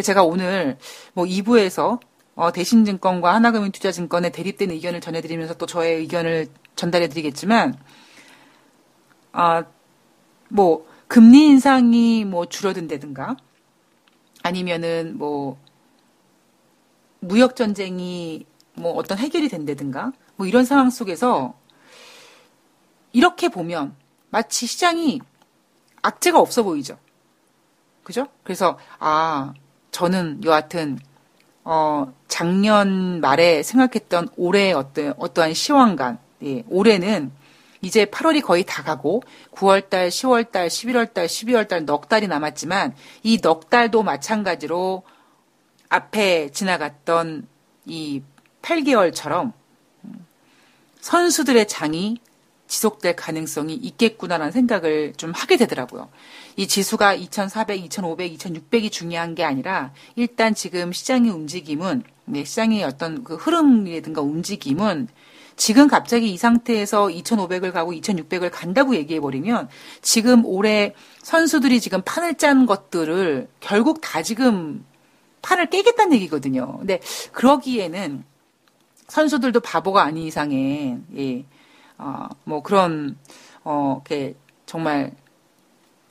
제가 0.01 0.23
오늘 0.23 0.77
뭐 1.13 1.25
2부에서 1.25 1.99
어, 2.33 2.51
대신증권과 2.51 3.35
하나금융투자증권의 3.35 4.31
대립된 4.31 4.71
의견을 4.71 5.01
전해드리면서 5.01 5.55
또 5.55 5.67
저의 5.67 5.97
의견을 5.97 6.47
전달해드리겠지만, 6.75 7.75
아, 9.33 9.65
뭐 10.49 10.90
금리 11.11 11.47
인상이 11.47 12.23
뭐 12.23 12.45
줄어든다든가 12.45 13.35
아니면은 14.43 15.17
뭐 15.17 15.59
무역 17.19 17.57
전쟁이 17.57 18.45
뭐 18.75 18.93
어떤 18.93 19.17
해결이 19.17 19.49
된다든가 19.49 20.13
뭐 20.37 20.47
이런 20.47 20.63
상황 20.63 20.89
속에서 20.89 21.53
이렇게 23.11 23.49
보면 23.49 23.93
마치 24.29 24.65
시장이 24.65 25.19
악재가 26.01 26.39
없어 26.39 26.63
보이죠. 26.63 26.97
그죠? 28.03 28.27
그래서 28.43 28.79
아 28.97 29.53
저는 29.91 30.45
여하튼 30.45 30.97
어 31.65 32.13
작년 32.29 33.19
말에 33.19 33.63
생각했던 33.63 34.29
올해 34.37 34.71
어떤 34.71 35.13
어떠한 35.17 35.55
시황감, 35.55 36.19
예, 36.43 36.63
올해는 36.69 37.33
이제 37.81 38.05
8월이 38.05 38.43
거의 38.43 38.63
다 38.63 38.83
가고 38.83 39.23
9월달, 39.53 40.09
10월달, 40.09 40.67
11월달, 40.67 41.25
12월달 41.25 41.85
넉 41.85 42.07
달이 42.07 42.27
남았지만 42.27 42.95
이 43.23 43.39
넉 43.41 43.69
달도 43.69 44.03
마찬가지로 44.03 45.03
앞에 45.89 46.51
지나갔던 46.51 47.47
이 47.85 48.21
8개월처럼 48.61 49.53
선수들의 50.99 51.67
장이 51.67 52.17
지속될 52.67 53.17
가능성이 53.17 53.73
있겠구나라는 53.73 54.53
생각을 54.53 55.13
좀 55.17 55.31
하게 55.31 55.57
되더라고요. 55.57 56.09
이 56.55 56.67
지수가 56.67 57.15
2,400, 57.15 57.83
2,500, 57.85 58.31
2,600이 58.37 58.91
중요한 58.91 59.35
게 59.35 59.43
아니라 59.43 59.91
일단 60.15 60.55
지금 60.55 60.93
시장의 60.93 61.31
움직임은 61.31 62.03
네, 62.25 62.45
시장의 62.45 62.83
어떤 62.83 63.25
그 63.25 63.35
흐름이라든가 63.35 64.21
움직임은 64.21 65.09
지금 65.55 65.87
갑자기 65.87 66.33
이 66.33 66.37
상태에서 66.37 67.07
2,500을 67.07 67.71
가고 67.71 67.93
2,600을 67.93 68.49
간다고 68.51 68.95
얘기해버리면 68.95 69.69
지금 70.01 70.45
올해 70.45 70.95
선수들이 71.23 71.79
지금 71.79 72.01
판을 72.03 72.35
짠 72.35 72.65
것들을 72.65 73.47
결국 73.59 74.01
다 74.01 74.21
지금 74.23 74.85
판을 75.41 75.69
깨겠다는 75.69 76.13
얘기거든요. 76.13 76.77
근데 76.79 76.99
그러기에는 77.31 78.23
선수들도 79.07 79.59
바보가 79.59 80.03
아닌 80.03 80.25
이상에, 80.25 80.97
예, 81.17 81.45
어, 81.97 82.27
뭐 82.45 82.63
그런, 82.63 83.17
어, 83.63 84.01
이렇게 84.07 84.35
정말 84.65 85.11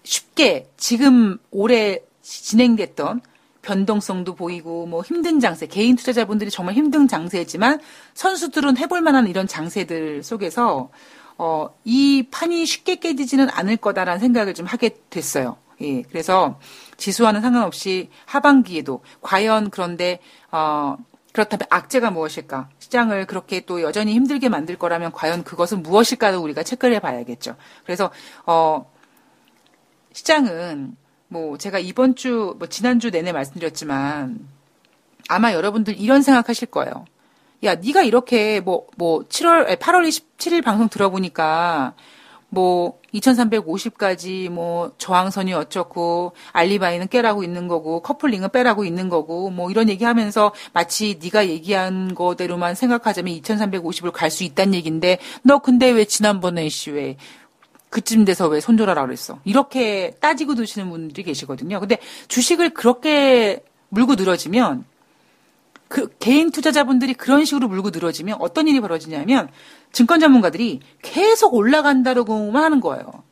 쉽게 0.02 0.68
지금 0.76 1.38
올해 1.50 2.00
진행됐던 2.22 3.22
변동성도 3.62 4.34
보이고 4.34 4.86
뭐 4.86 5.02
힘든 5.02 5.40
장세, 5.40 5.66
개인 5.66 5.96
투자자분들이 5.96 6.50
정말 6.50 6.74
힘든 6.74 7.08
장세지만 7.08 7.80
선수들은 8.14 8.78
해볼 8.78 9.00
만한 9.02 9.26
이런 9.26 9.46
장세들 9.46 10.22
속에서 10.22 10.90
어, 11.36 11.74
이 11.84 12.26
판이 12.30 12.66
쉽게 12.66 12.96
깨지지는 12.96 13.48
않을 13.50 13.76
거다라는 13.78 14.20
생각을 14.20 14.54
좀 14.54 14.66
하게 14.66 14.96
됐어요. 15.08 15.56
예, 15.80 16.02
그래서 16.02 16.58
지수와는 16.98 17.40
상관없이 17.40 18.10
하반기에도 18.26 19.02
과연 19.22 19.70
그런데 19.70 20.20
어, 20.50 20.96
그렇다면 21.32 21.66
악재가 21.70 22.10
무엇일까? 22.10 22.68
시장을 22.78 23.26
그렇게 23.26 23.60
또 23.60 23.82
여전히 23.82 24.12
힘들게 24.14 24.48
만들 24.48 24.76
거라면 24.76 25.12
과연 25.12 25.44
그것은 25.44 25.82
무엇일까도 25.82 26.42
우리가 26.42 26.62
체크를 26.62 26.96
해봐야겠죠. 26.96 27.56
그래서 27.84 28.10
어, 28.46 28.90
시장은 30.12 30.96
뭐 31.30 31.56
제가 31.56 31.78
이번 31.78 32.16
주, 32.16 32.56
뭐 32.58 32.68
지난주 32.68 33.10
내내 33.10 33.32
말씀드렸지만 33.32 34.40
아마 35.28 35.52
여러분들 35.52 35.98
이런 35.98 36.22
생각하실 36.22 36.68
거예요. 36.68 37.04
야, 37.62 37.76
네가 37.76 38.02
이렇게 38.02 38.60
뭐뭐 38.60 38.86
뭐 38.96 39.20
7월 39.28 39.78
8월 39.78 40.08
27일 40.08 40.64
방송 40.64 40.88
들어보니까 40.88 41.94
뭐 42.48 42.98
2350까지 43.14 44.48
뭐 44.50 44.92
저항선이 44.98 45.52
어쩌고 45.52 46.32
알리바이는 46.52 47.06
깨라고 47.08 47.44
있는 47.44 47.68
거고 47.68 48.02
커플링은 48.02 48.48
빼라고 48.50 48.84
있는 48.84 49.08
거고 49.08 49.50
뭐 49.50 49.70
이런 49.70 49.88
얘기하면서 49.88 50.52
마치 50.72 51.20
네가 51.22 51.46
얘기한 51.48 52.14
거대로만 52.16 52.74
생각하자면 52.74 53.34
2350을 53.40 54.10
갈 54.12 54.30
수 54.30 54.42
있다는 54.42 54.74
얘기인데 54.74 55.18
너 55.44 55.58
근데 55.58 55.90
왜 55.90 56.04
지난번에 56.04 56.68
씨왜 56.68 57.16
그쯤 57.90 58.24
돼서 58.24 58.48
왜 58.48 58.60
손절하라 58.60 59.04
그랬어? 59.04 59.40
이렇게 59.44 60.14
따지고 60.20 60.54
드시는 60.54 60.88
분들이 60.90 61.24
계시거든요. 61.24 61.80
근데 61.80 61.98
주식을 62.28 62.70
그렇게 62.70 63.62
물고 63.88 64.14
늘어지면 64.14 64.84
그 65.88 66.08
개인 66.20 66.52
투자자분들이 66.52 67.14
그런 67.14 67.44
식으로 67.44 67.66
물고 67.66 67.90
늘어지면 67.90 68.36
어떤 68.40 68.68
일이 68.68 68.80
벌어지냐면 68.80 69.48
증권 69.90 70.20
전문가들이 70.20 70.80
계속 71.02 71.52
올라간다고만 71.54 72.62
하는 72.62 72.80
거예요. 72.80 73.24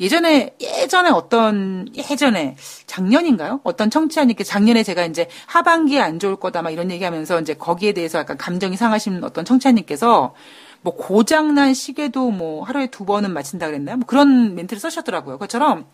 예전에 0.00 0.54
예전에 0.60 1.08
어떤 1.08 1.88
예전에 1.96 2.56
작년인가요? 2.86 3.60
어떤 3.64 3.90
청취자님께 3.90 4.44
작년에 4.44 4.82
제가 4.82 5.06
이제 5.06 5.26
하반기에 5.46 6.00
안 6.00 6.18
좋을 6.18 6.36
거다 6.36 6.62
막 6.62 6.70
이런 6.70 6.90
얘기하면서 6.90 7.40
이제 7.40 7.54
거기에 7.54 7.92
대해서 7.92 8.18
약간 8.18 8.36
감정이 8.36 8.76
상하신 8.76 9.24
어떤 9.24 9.44
청취자님께서 9.44 10.34
뭐 10.82 10.94
고장난 10.94 11.74
시계도 11.74 12.30
뭐 12.30 12.64
하루에 12.64 12.88
두 12.88 13.04
번은 13.04 13.32
맞춘다 13.32 13.66
그랬나요? 13.66 13.96
뭐 13.96 14.06
그런 14.06 14.54
멘트를 14.54 14.80
쓰셨더라고요. 14.80 15.36
그것처럼 15.36 15.86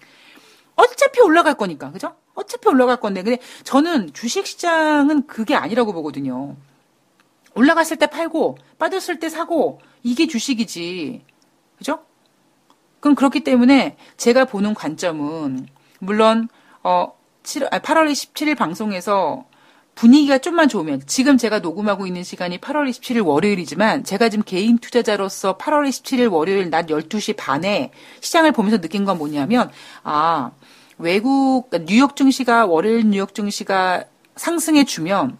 어차피 0.76 1.20
올라갈 1.20 1.54
거니까, 1.54 1.90
그죠? 1.90 2.16
어차피 2.34 2.68
올라갈 2.68 2.98
건데. 2.98 3.22
근데 3.22 3.40
저는 3.62 4.12
주식 4.12 4.46
시장은 4.46 5.26
그게 5.26 5.54
아니라고 5.54 5.92
보거든요. 5.92 6.56
올라갔을 7.54 7.96
때 7.96 8.06
팔고, 8.06 8.58
빠졌을 8.78 9.20
때 9.20 9.28
사고, 9.28 9.80
이게 10.02 10.26
주식이지. 10.26 11.24
그죠? 11.78 12.04
그럼 13.00 13.14
그렇기 13.14 13.44
때문에 13.44 13.96
제가 14.16 14.46
보는 14.46 14.74
관점은, 14.74 15.68
물론, 16.00 16.48
어, 16.82 17.12
7, 17.44 17.68
8월 17.68 18.10
27일 18.10 18.56
방송에서 18.56 19.44
분위기가 19.94 20.38
좀만 20.38 20.68
좋으면 20.68 21.02
지금 21.06 21.38
제가 21.38 21.60
녹음하고 21.60 22.06
있는 22.06 22.24
시간이 22.24 22.58
8월 22.58 22.88
27일 22.90 23.24
월요일이지만 23.24 24.04
제가 24.04 24.28
지금 24.28 24.44
개인 24.44 24.78
투자자로서 24.78 25.56
8월 25.56 25.88
27일 25.88 26.32
월요일 26.32 26.70
낮 26.70 26.86
12시 26.86 27.36
반에 27.36 27.90
시장을 28.20 28.52
보면서 28.52 28.80
느낀 28.80 29.04
건 29.04 29.18
뭐냐면 29.18 29.70
아 30.02 30.50
외국 30.98 31.70
그러니까 31.70 31.92
뉴욕 31.92 32.16
증시가 32.16 32.66
월요일 32.66 33.08
뉴욕 33.08 33.34
증시가 33.34 34.04
상승해 34.36 34.84
주면 34.84 35.38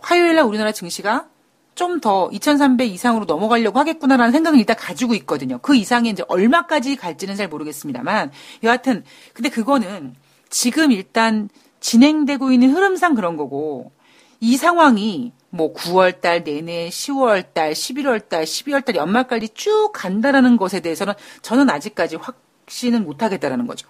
화요일 0.00 0.36
날 0.36 0.44
우리나라 0.44 0.72
증시가 0.72 1.26
좀 1.74 2.00
더 2.00 2.30
2,300 2.32 2.88
이상으로 2.88 3.26
넘어가려고 3.26 3.78
하겠구나라는 3.78 4.32
생각을 4.32 4.58
일단 4.58 4.76
가지고 4.76 5.14
있거든요. 5.14 5.58
그 5.58 5.76
이상이 5.76 6.08
이제 6.08 6.24
얼마까지 6.28 6.96
갈지는 6.96 7.36
잘 7.36 7.48
모르겠습니다만 7.48 8.32
여하튼 8.62 9.04
근데 9.34 9.50
그거는 9.50 10.14
지금 10.48 10.90
일단 10.90 11.48
진행되고 11.86 12.50
있는 12.50 12.74
흐름상 12.74 13.14
그런 13.14 13.36
거고 13.36 13.92
이 14.40 14.56
상황이 14.56 15.32
뭐 15.50 15.72
9월 15.72 16.20
달 16.20 16.42
내내 16.42 16.88
10월 16.88 17.54
달, 17.54 17.72
11월 17.72 18.28
달, 18.28 18.42
12월 18.42 18.84
달 18.84 18.96
연말까지 18.96 19.50
쭉 19.50 19.92
간다라는 19.94 20.56
것에 20.56 20.80
대해서는 20.80 21.14
저는 21.42 21.70
아직까지 21.70 22.16
확신은 22.16 23.04
못 23.04 23.22
하겠다라는 23.22 23.68
거죠. 23.68 23.88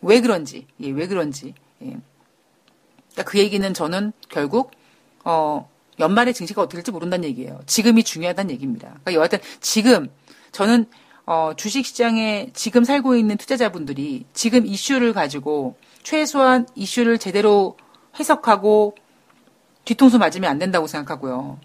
왜 0.00 0.20
그런지, 0.20 0.68
예, 0.80 0.90
왜 0.90 1.08
그런지. 1.08 1.54
예. 1.82 1.96
그러니까 3.10 3.24
그 3.26 3.38
얘기는 3.40 3.74
저는 3.74 4.12
결국 4.28 4.70
어 5.24 5.68
연말에 5.98 6.32
증시가 6.32 6.62
어떻게 6.62 6.76
될지 6.76 6.92
모른다는 6.92 7.24
얘기예요. 7.24 7.60
지금이 7.66 8.04
중요하다는 8.04 8.52
얘기입니다. 8.52 8.88
그러니까 9.02 9.14
여하튼 9.14 9.40
지금 9.60 10.08
저는 10.52 10.86
어, 11.26 11.52
주식 11.56 11.84
시장에 11.84 12.50
지금 12.52 12.84
살고 12.84 13.16
있는 13.16 13.36
투자자분들이 13.36 14.24
지금 14.34 14.66
이슈를 14.66 15.12
가지고 15.12 15.76
최소한 16.02 16.66
이슈를 16.74 17.18
제대로 17.18 17.76
해석하고 18.18 18.94
뒤통수 19.84 20.18
맞으면 20.18 20.50
안 20.50 20.58
된다고 20.58 20.86
생각하고요. 20.86 21.58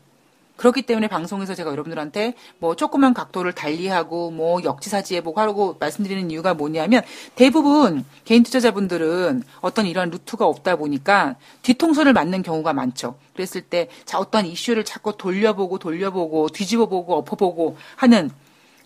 그렇기 0.58 0.82
때문에 0.82 1.08
방송에서 1.08 1.54
제가 1.54 1.72
여러분들한테 1.72 2.34
뭐 2.58 2.76
조그만 2.76 3.14
각도를 3.14 3.54
달리하고 3.54 4.32
뭐 4.32 4.62
역지사지해보고 4.64 5.40
하고 5.40 5.78
말씀드리는 5.80 6.30
이유가 6.32 6.56
뭐냐면 6.56 7.04
대부분 7.36 8.04
개인 8.26 8.44
투자자분들은 8.44 9.44
어떤 9.62 9.86
이런 9.86 10.10
루트가 10.10 10.46
없다 10.46 10.76
보니까 10.78 11.36
뒤통수를 11.62 12.12
맞는 12.14 12.42
경우가 12.42 12.74
많죠. 12.74 13.20
그랬을 13.34 13.62
때 13.62 13.88
자, 14.06 14.18
어떤 14.18 14.48
이슈를 14.48 14.84
자꾸 14.84 15.16
돌려보고 15.16 15.78
돌려보고 15.78 16.50
뒤집어보고 16.50 17.16
엎어보고 17.18 17.78
하는 17.96 18.32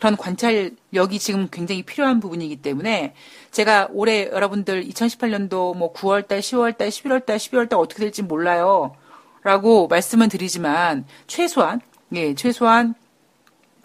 그런 0.01 0.17
관찰력이 0.17 1.19
지금 1.19 1.47
굉장히 1.51 1.83
필요한 1.83 2.19
부분이기 2.19 2.55
때문에 2.55 3.13
제가 3.51 3.87
올해 3.91 4.25
여러분들 4.31 4.83
2018년도 4.85 5.77
뭐 5.77 5.93
9월달, 5.93 6.39
10월달, 6.39 6.87
11월달, 6.87 7.35
12월달 7.35 7.73
어떻게 7.73 7.99
될지 7.99 8.23
몰라요. 8.23 8.95
라고 9.43 9.87
말씀은 9.87 10.27
드리지만 10.27 11.05
최소한 11.27 11.81
예, 12.13 12.33
최소한 12.33 12.95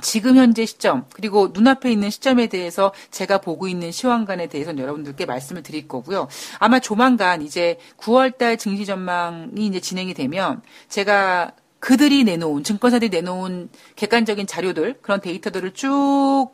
지금 0.03 0.37
현재 0.37 0.65
시점 0.65 1.05
그리고 1.13 1.51
눈앞에 1.53 1.93
있는 1.93 2.09
시점에 2.09 2.47
대해서 2.47 2.95
제가 3.11 3.39
보고 3.39 3.69
있는 3.69 3.93
시황관에 3.93 4.47
대해서는 4.47 4.83
여러분들께 4.83 5.27
말씀을 5.27 5.63
드릴 5.63 5.87
거고요. 5.87 6.29
아마 6.59 6.79
조만간 6.79 7.43
이제 7.43 7.79
9월달 7.99 8.59
증시 8.59 8.87
전망이 8.87 9.67
이제 9.67 9.81
진행이 9.81 10.15
되면 10.15 10.63
제가 10.89 11.53
그들이 11.81 12.25
내놓은 12.25 12.65
증권사들이 12.65 13.11
내놓은 13.11 13.69
객관적인 13.97 14.47
자료들 14.47 14.99
그런 15.03 15.21
데이터들을 15.21 15.75
쭉 15.75 16.51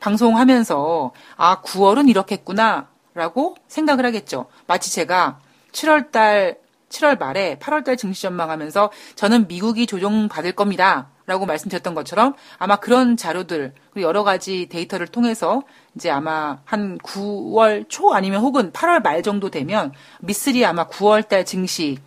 방송하면서 0.00 1.12
아 1.36 1.60
9월은 1.62 2.08
이렇겠구나라고 2.08 3.56
생각을 3.68 4.06
하겠죠. 4.06 4.46
마치 4.66 4.92
제가 4.92 5.40
7월 5.72 6.10
달 6.10 6.58
7월 6.88 7.18
말에 7.18 7.56
8월 7.60 7.84
달 7.84 7.96
증시 7.96 8.22
전망하면서 8.22 8.90
저는 9.14 9.46
미국이 9.46 9.86
조정받을 9.86 10.52
겁니다. 10.52 11.08
라고 11.26 11.46
말씀드렸던 11.46 11.94
것처럼 11.94 12.34
아마 12.58 12.74
그런 12.74 13.16
자료들 13.16 13.72
그리고 13.92 14.08
여러 14.08 14.24
가지 14.24 14.68
데이터를 14.68 15.06
통해서 15.06 15.62
이제 15.94 16.10
아마 16.10 16.58
한 16.64 16.98
9월 16.98 17.88
초 17.88 18.12
아니면 18.12 18.40
혹은 18.40 18.72
8월 18.72 19.00
말 19.00 19.22
정도 19.22 19.48
되면 19.48 19.92
미쓰리 20.18 20.64
아마 20.66 20.88
9월 20.88 21.28
달 21.28 21.44
증시 21.44 21.98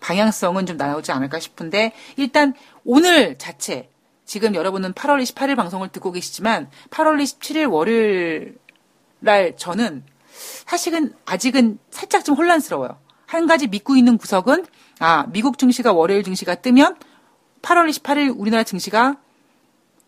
방향성은 0.00 0.66
좀 0.66 0.76
나오지 0.76 1.12
않을까 1.12 1.38
싶은데 1.38 1.92
일단 2.16 2.54
오늘 2.84 3.38
자체 3.38 3.90
지금 4.24 4.54
여러분은 4.54 4.92
8월 4.94 5.22
28일 5.22 5.56
방송을 5.56 5.88
듣고 5.88 6.12
계시지만 6.12 6.70
8월 6.90 7.22
27일 7.22 7.70
월요일 7.70 8.58
날 9.18 9.56
저는 9.56 10.04
사실은 10.66 11.12
아직은 11.26 11.78
살짝 11.90 12.24
좀 12.24 12.36
혼란스러워요. 12.36 12.98
한 13.26 13.46
가지 13.46 13.66
믿고 13.66 13.96
있는 13.96 14.18
구석은 14.18 14.66
아 14.98 15.26
미국 15.30 15.58
증시가 15.58 15.92
월요일 15.92 16.22
증시가 16.22 16.54
뜨면 16.54 16.96
8월 17.62 17.88
28일 17.90 18.34
우리나라 18.36 18.64
증시가 18.64 19.16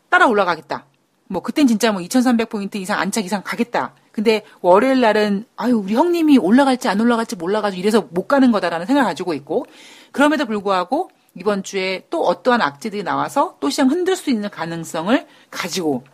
따라 0.08 0.26
올라가겠다. 0.26 0.86
뭐 1.28 1.42
그땐 1.42 1.66
진짜 1.66 1.92
뭐 1.92 2.02
2,300포인트 2.02 2.76
이상 2.76 2.98
안착 2.98 3.24
이상 3.24 3.42
가겠다. 3.42 3.94
근데 4.12 4.42
월요일 4.60 5.00
날은 5.00 5.46
아유 5.56 5.76
우리 5.78 5.94
형님이 5.94 6.38
올라갈지 6.38 6.88
안 6.88 7.00
올라갈지 7.00 7.36
몰라가지고 7.36 7.80
이래서 7.80 8.06
못 8.10 8.28
가는 8.28 8.52
거다라는 8.52 8.86
생각을 8.86 9.08
가지고 9.08 9.34
있고 9.34 9.66
그럼에도 10.12 10.46
불구하고 10.46 11.10
이번 11.34 11.62
주에 11.62 12.06
또 12.10 12.24
어떠한 12.24 12.60
악재들이 12.60 13.02
나와서 13.02 13.56
또 13.60 13.70
시장 13.70 13.90
흔들 13.90 14.16
수 14.16 14.30
있는 14.30 14.50
가능성을 14.50 15.26
가지고 15.50 16.04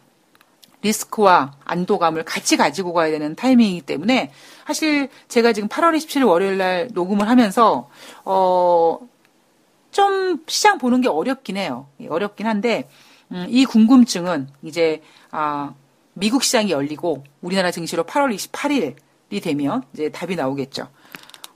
리스크와 0.81 1.55
안도감을 1.65 2.25
같이 2.25 2.57
가지고 2.57 2.93
가야 2.93 3.11
되는 3.11 3.35
타이밍이기 3.35 3.83
때문에 3.83 4.31
사실 4.65 5.09
제가 5.27 5.53
지금 5.53 5.69
8월 5.69 5.97
27일 5.97 6.29
월요일 6.29 6.57
날 6.57 6.89
녹음을 6.93 7.29
하면서 7.29 7.91
어 8.25 8.99
좀 9.91 10.45
시장 10.47 10.79
보는 10.79 11.01
게 11.01 11.09
어렵긴 11.09 11.57
해요. 11.57 11.89
예, 12.01 12.09
어렵긴 12.09 12.47
한데 12.47 12.89
음, 13.33 13.47
이 13.49 13.65
궁금증은 13.65 14.49
이제 14.63 15.03
아 15.31 15.75
미국 16.19 16.43
시장이 16.43 16.71
열리고 16.71 17.25
우리나라 17.41 17.71
증시로 17.71 18.05
8월 18.05 18.35
28일이 18.35 19.43
되면 19.43 19.83
이제 19.95 20.11
답이 20.11 20.37
나오겠죠. 20.37 20.89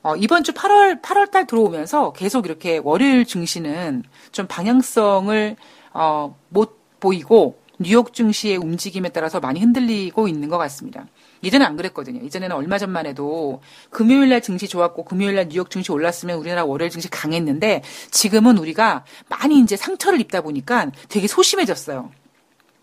어, 0.03 0.17
이번 0.17 0.45
주 0.45 0.53
8월 0.53 1.01
8월 1.03 1.31
달 1.31 1.47
들어오면서 1.47 2.13
계속 2.13 2.47
이렇게 2.47 2.81
월요일 2.83 3.25
증시는 3.25 4.05
좀 4.31 4.47
방향성을 4.47 5.57
어, 5.95 6.37
못 6.49 6.79
보이고 7.01 7.61
뉴욕 7.79 8.15
증시의 8.15 8.57
움직임에 8.57 9.09
따라서 9.09 9.41
많이 9.41 9.61
흔들리고 9.61 10.29
있는 10.29 10.49
것 10.49 10.59
같습니다. 10.59 11.07
예전에 11.43 11.65
안 11.65 11.77
그랬거든요. 11.77 12.25
이전에는 12.25 12.55
얼마 12.55 12.79
전만 12.79 13.07
해도 13.07 13.61
금요일 13.91 14.29
날 14.29 14.41
증시 14.41 14.69
좋았고 14.69 15.05
금요일 15.05 15.35
날 15.35 15.49
뉴욕 15.49 15.71
증시 15.71 15.91
올랐으면 15.91 16.39
우리나라 16.39 16.65
월요일 16.65 16.91
증시 16.91 17.11
강했는데 17.11 17.83
지금은 18.13 18.59
우리가 18.59 19.05
많이 19.29 19.59
이제 19.59 19.77
상처를 19.77 20.21
입다 20.21 20.43
보니까 20.43 20.93
되게 21.09 21.27
소심해졌어요. 21.27 22.11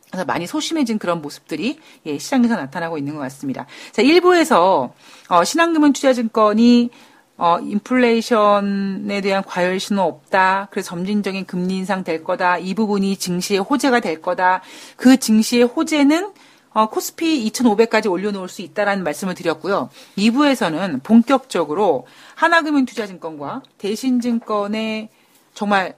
그래서 0.10 0.26
많이 0.26 0.48
소심해진 0.48 0.98
그런 0.98 1.22
모습들이 1.22 1.80
예, 2.06 2.18
시장에서 2.18 2.56
나타나고 2.56 2.98
있는 2.98 3.16
것 3.16 3.22
같습니다. 3.22 3.68
자, 3.92 4.02
일부에서 4.02 4.94
어, 5.30 5.44
신한금융 5.44 5.94
투자증권이 5.94 6.90
어, 7.38 7.58
인플레이션에 7.60 9.22
대한 9.22 9.44
과열 9.44 9.80
신호 9.80 10.02
없다. 10.04 10.68
그래서 10.72 10.90
점진적인 10.90 11.46
금리 11.46 11.78
인상 11.78 12.04
될 12.04 12.24
거다. 12.24 12.58
이 12.58 12.74
부분이 12.74 13.16
증시의 13.16 13.62
호재가 13.62 14.02
될 14.02 14.22
거다. 14.22 14.62
그 14.98 15.18
증시의 15.18 15.64
호재는 15.64 16.34
어, 16.72 16.90
코스피 16.90 17.50
2,500까지 17.50 18.12
올려놓을 18.12 18.50
수 18.50 18.62
있다라는 18.62 19.04
말씀을 19.04 19.36
드렸고요. 19.36 19.90
2부에서는 20.18 21.02
본격적으로 21.02 22.06
하나금융투자증권과 22.36 23.64
대신증권의 23.78 25.10
정말 25.54 25.96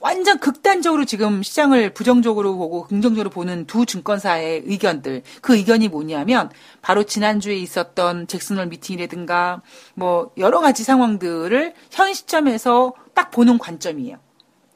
완전 0.00 0.38
극단적으로 0.38 1.04
지금 1.04 1.42
시장을 1.42 1.92
부정적으로 1.92 2.56
보고 2.56 2.84
긍정적으로 2.84 3.30
보는 3.30 3.66
두 3.66 3.84
증권사의 3.84 4.62
의견들. 4.66 5.22
그 5.40 5.56
의견이 5.56 5.88
뭐냐면 5.88 6.50
바로 6.82 7.04
지난주에 7.04 7.56
있었던 7.56 8.26
잭슨홀 8.28 8.66
미팅이라든가 8.66 9.62
뭐 9.94 10.30
여러 10.36 10.60
가지 10.60 10.84
상황들을 10.84 11.74
현 11.90 12.14
시점에서 12.14 12.94
딱 13.14 13.30
보는 13.30 13.58
관점이에요. 13.58 14.18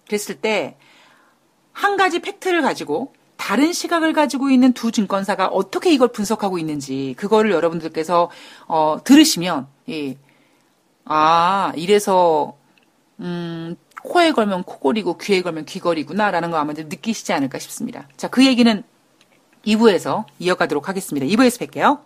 그랬을 0.07 0.37
때 0.41 0.77
한 1.73 1.97
가지 1.97 2.21
팩트를 2.21 2.63
가지고 2.63 3.15
다른 3.37 3.73
시각을 3.73 4.13
가지고 4.13 4.51
있는 4.51 4.73
두 4.73 4.93
증권사가 4.93 5.49
어떻게 5.49 5.93
이걸 5.93 6.09
분석하고 6.09 6.59
있는지 6.59 7.15
그거를 7.17 7.51
여러분들께서 7.51 8.31
어, 8.69 8.99
들으시면 9.03 9.67
예. 9.89 10.17
아 11.05 11.73
이래서 11.75 12.57
음, 13.19 13.77
코에 14.05 14.33
걸면 14.33 14.65
코골이고 14.65 15.19
귀에 15.19 15.43
걸면 15.43 15.65
귀걸이구나라는 15.65 16.51
거 16.51 16.59
아마 16.59 16.73
느끼시지 16.73 17.33
않을까 17.33 17.59
싶습니다. 17.59 18.09
자, 18.17 18.29
그 18.29 18.45
얘기는 18.45 18.83
2부에서 19.67 20.25
이어가도록 20.39 20.89
하겠습니다. 20.89 21.27
2부에서 21.27 21.69
뵐게요. 21.69 22.01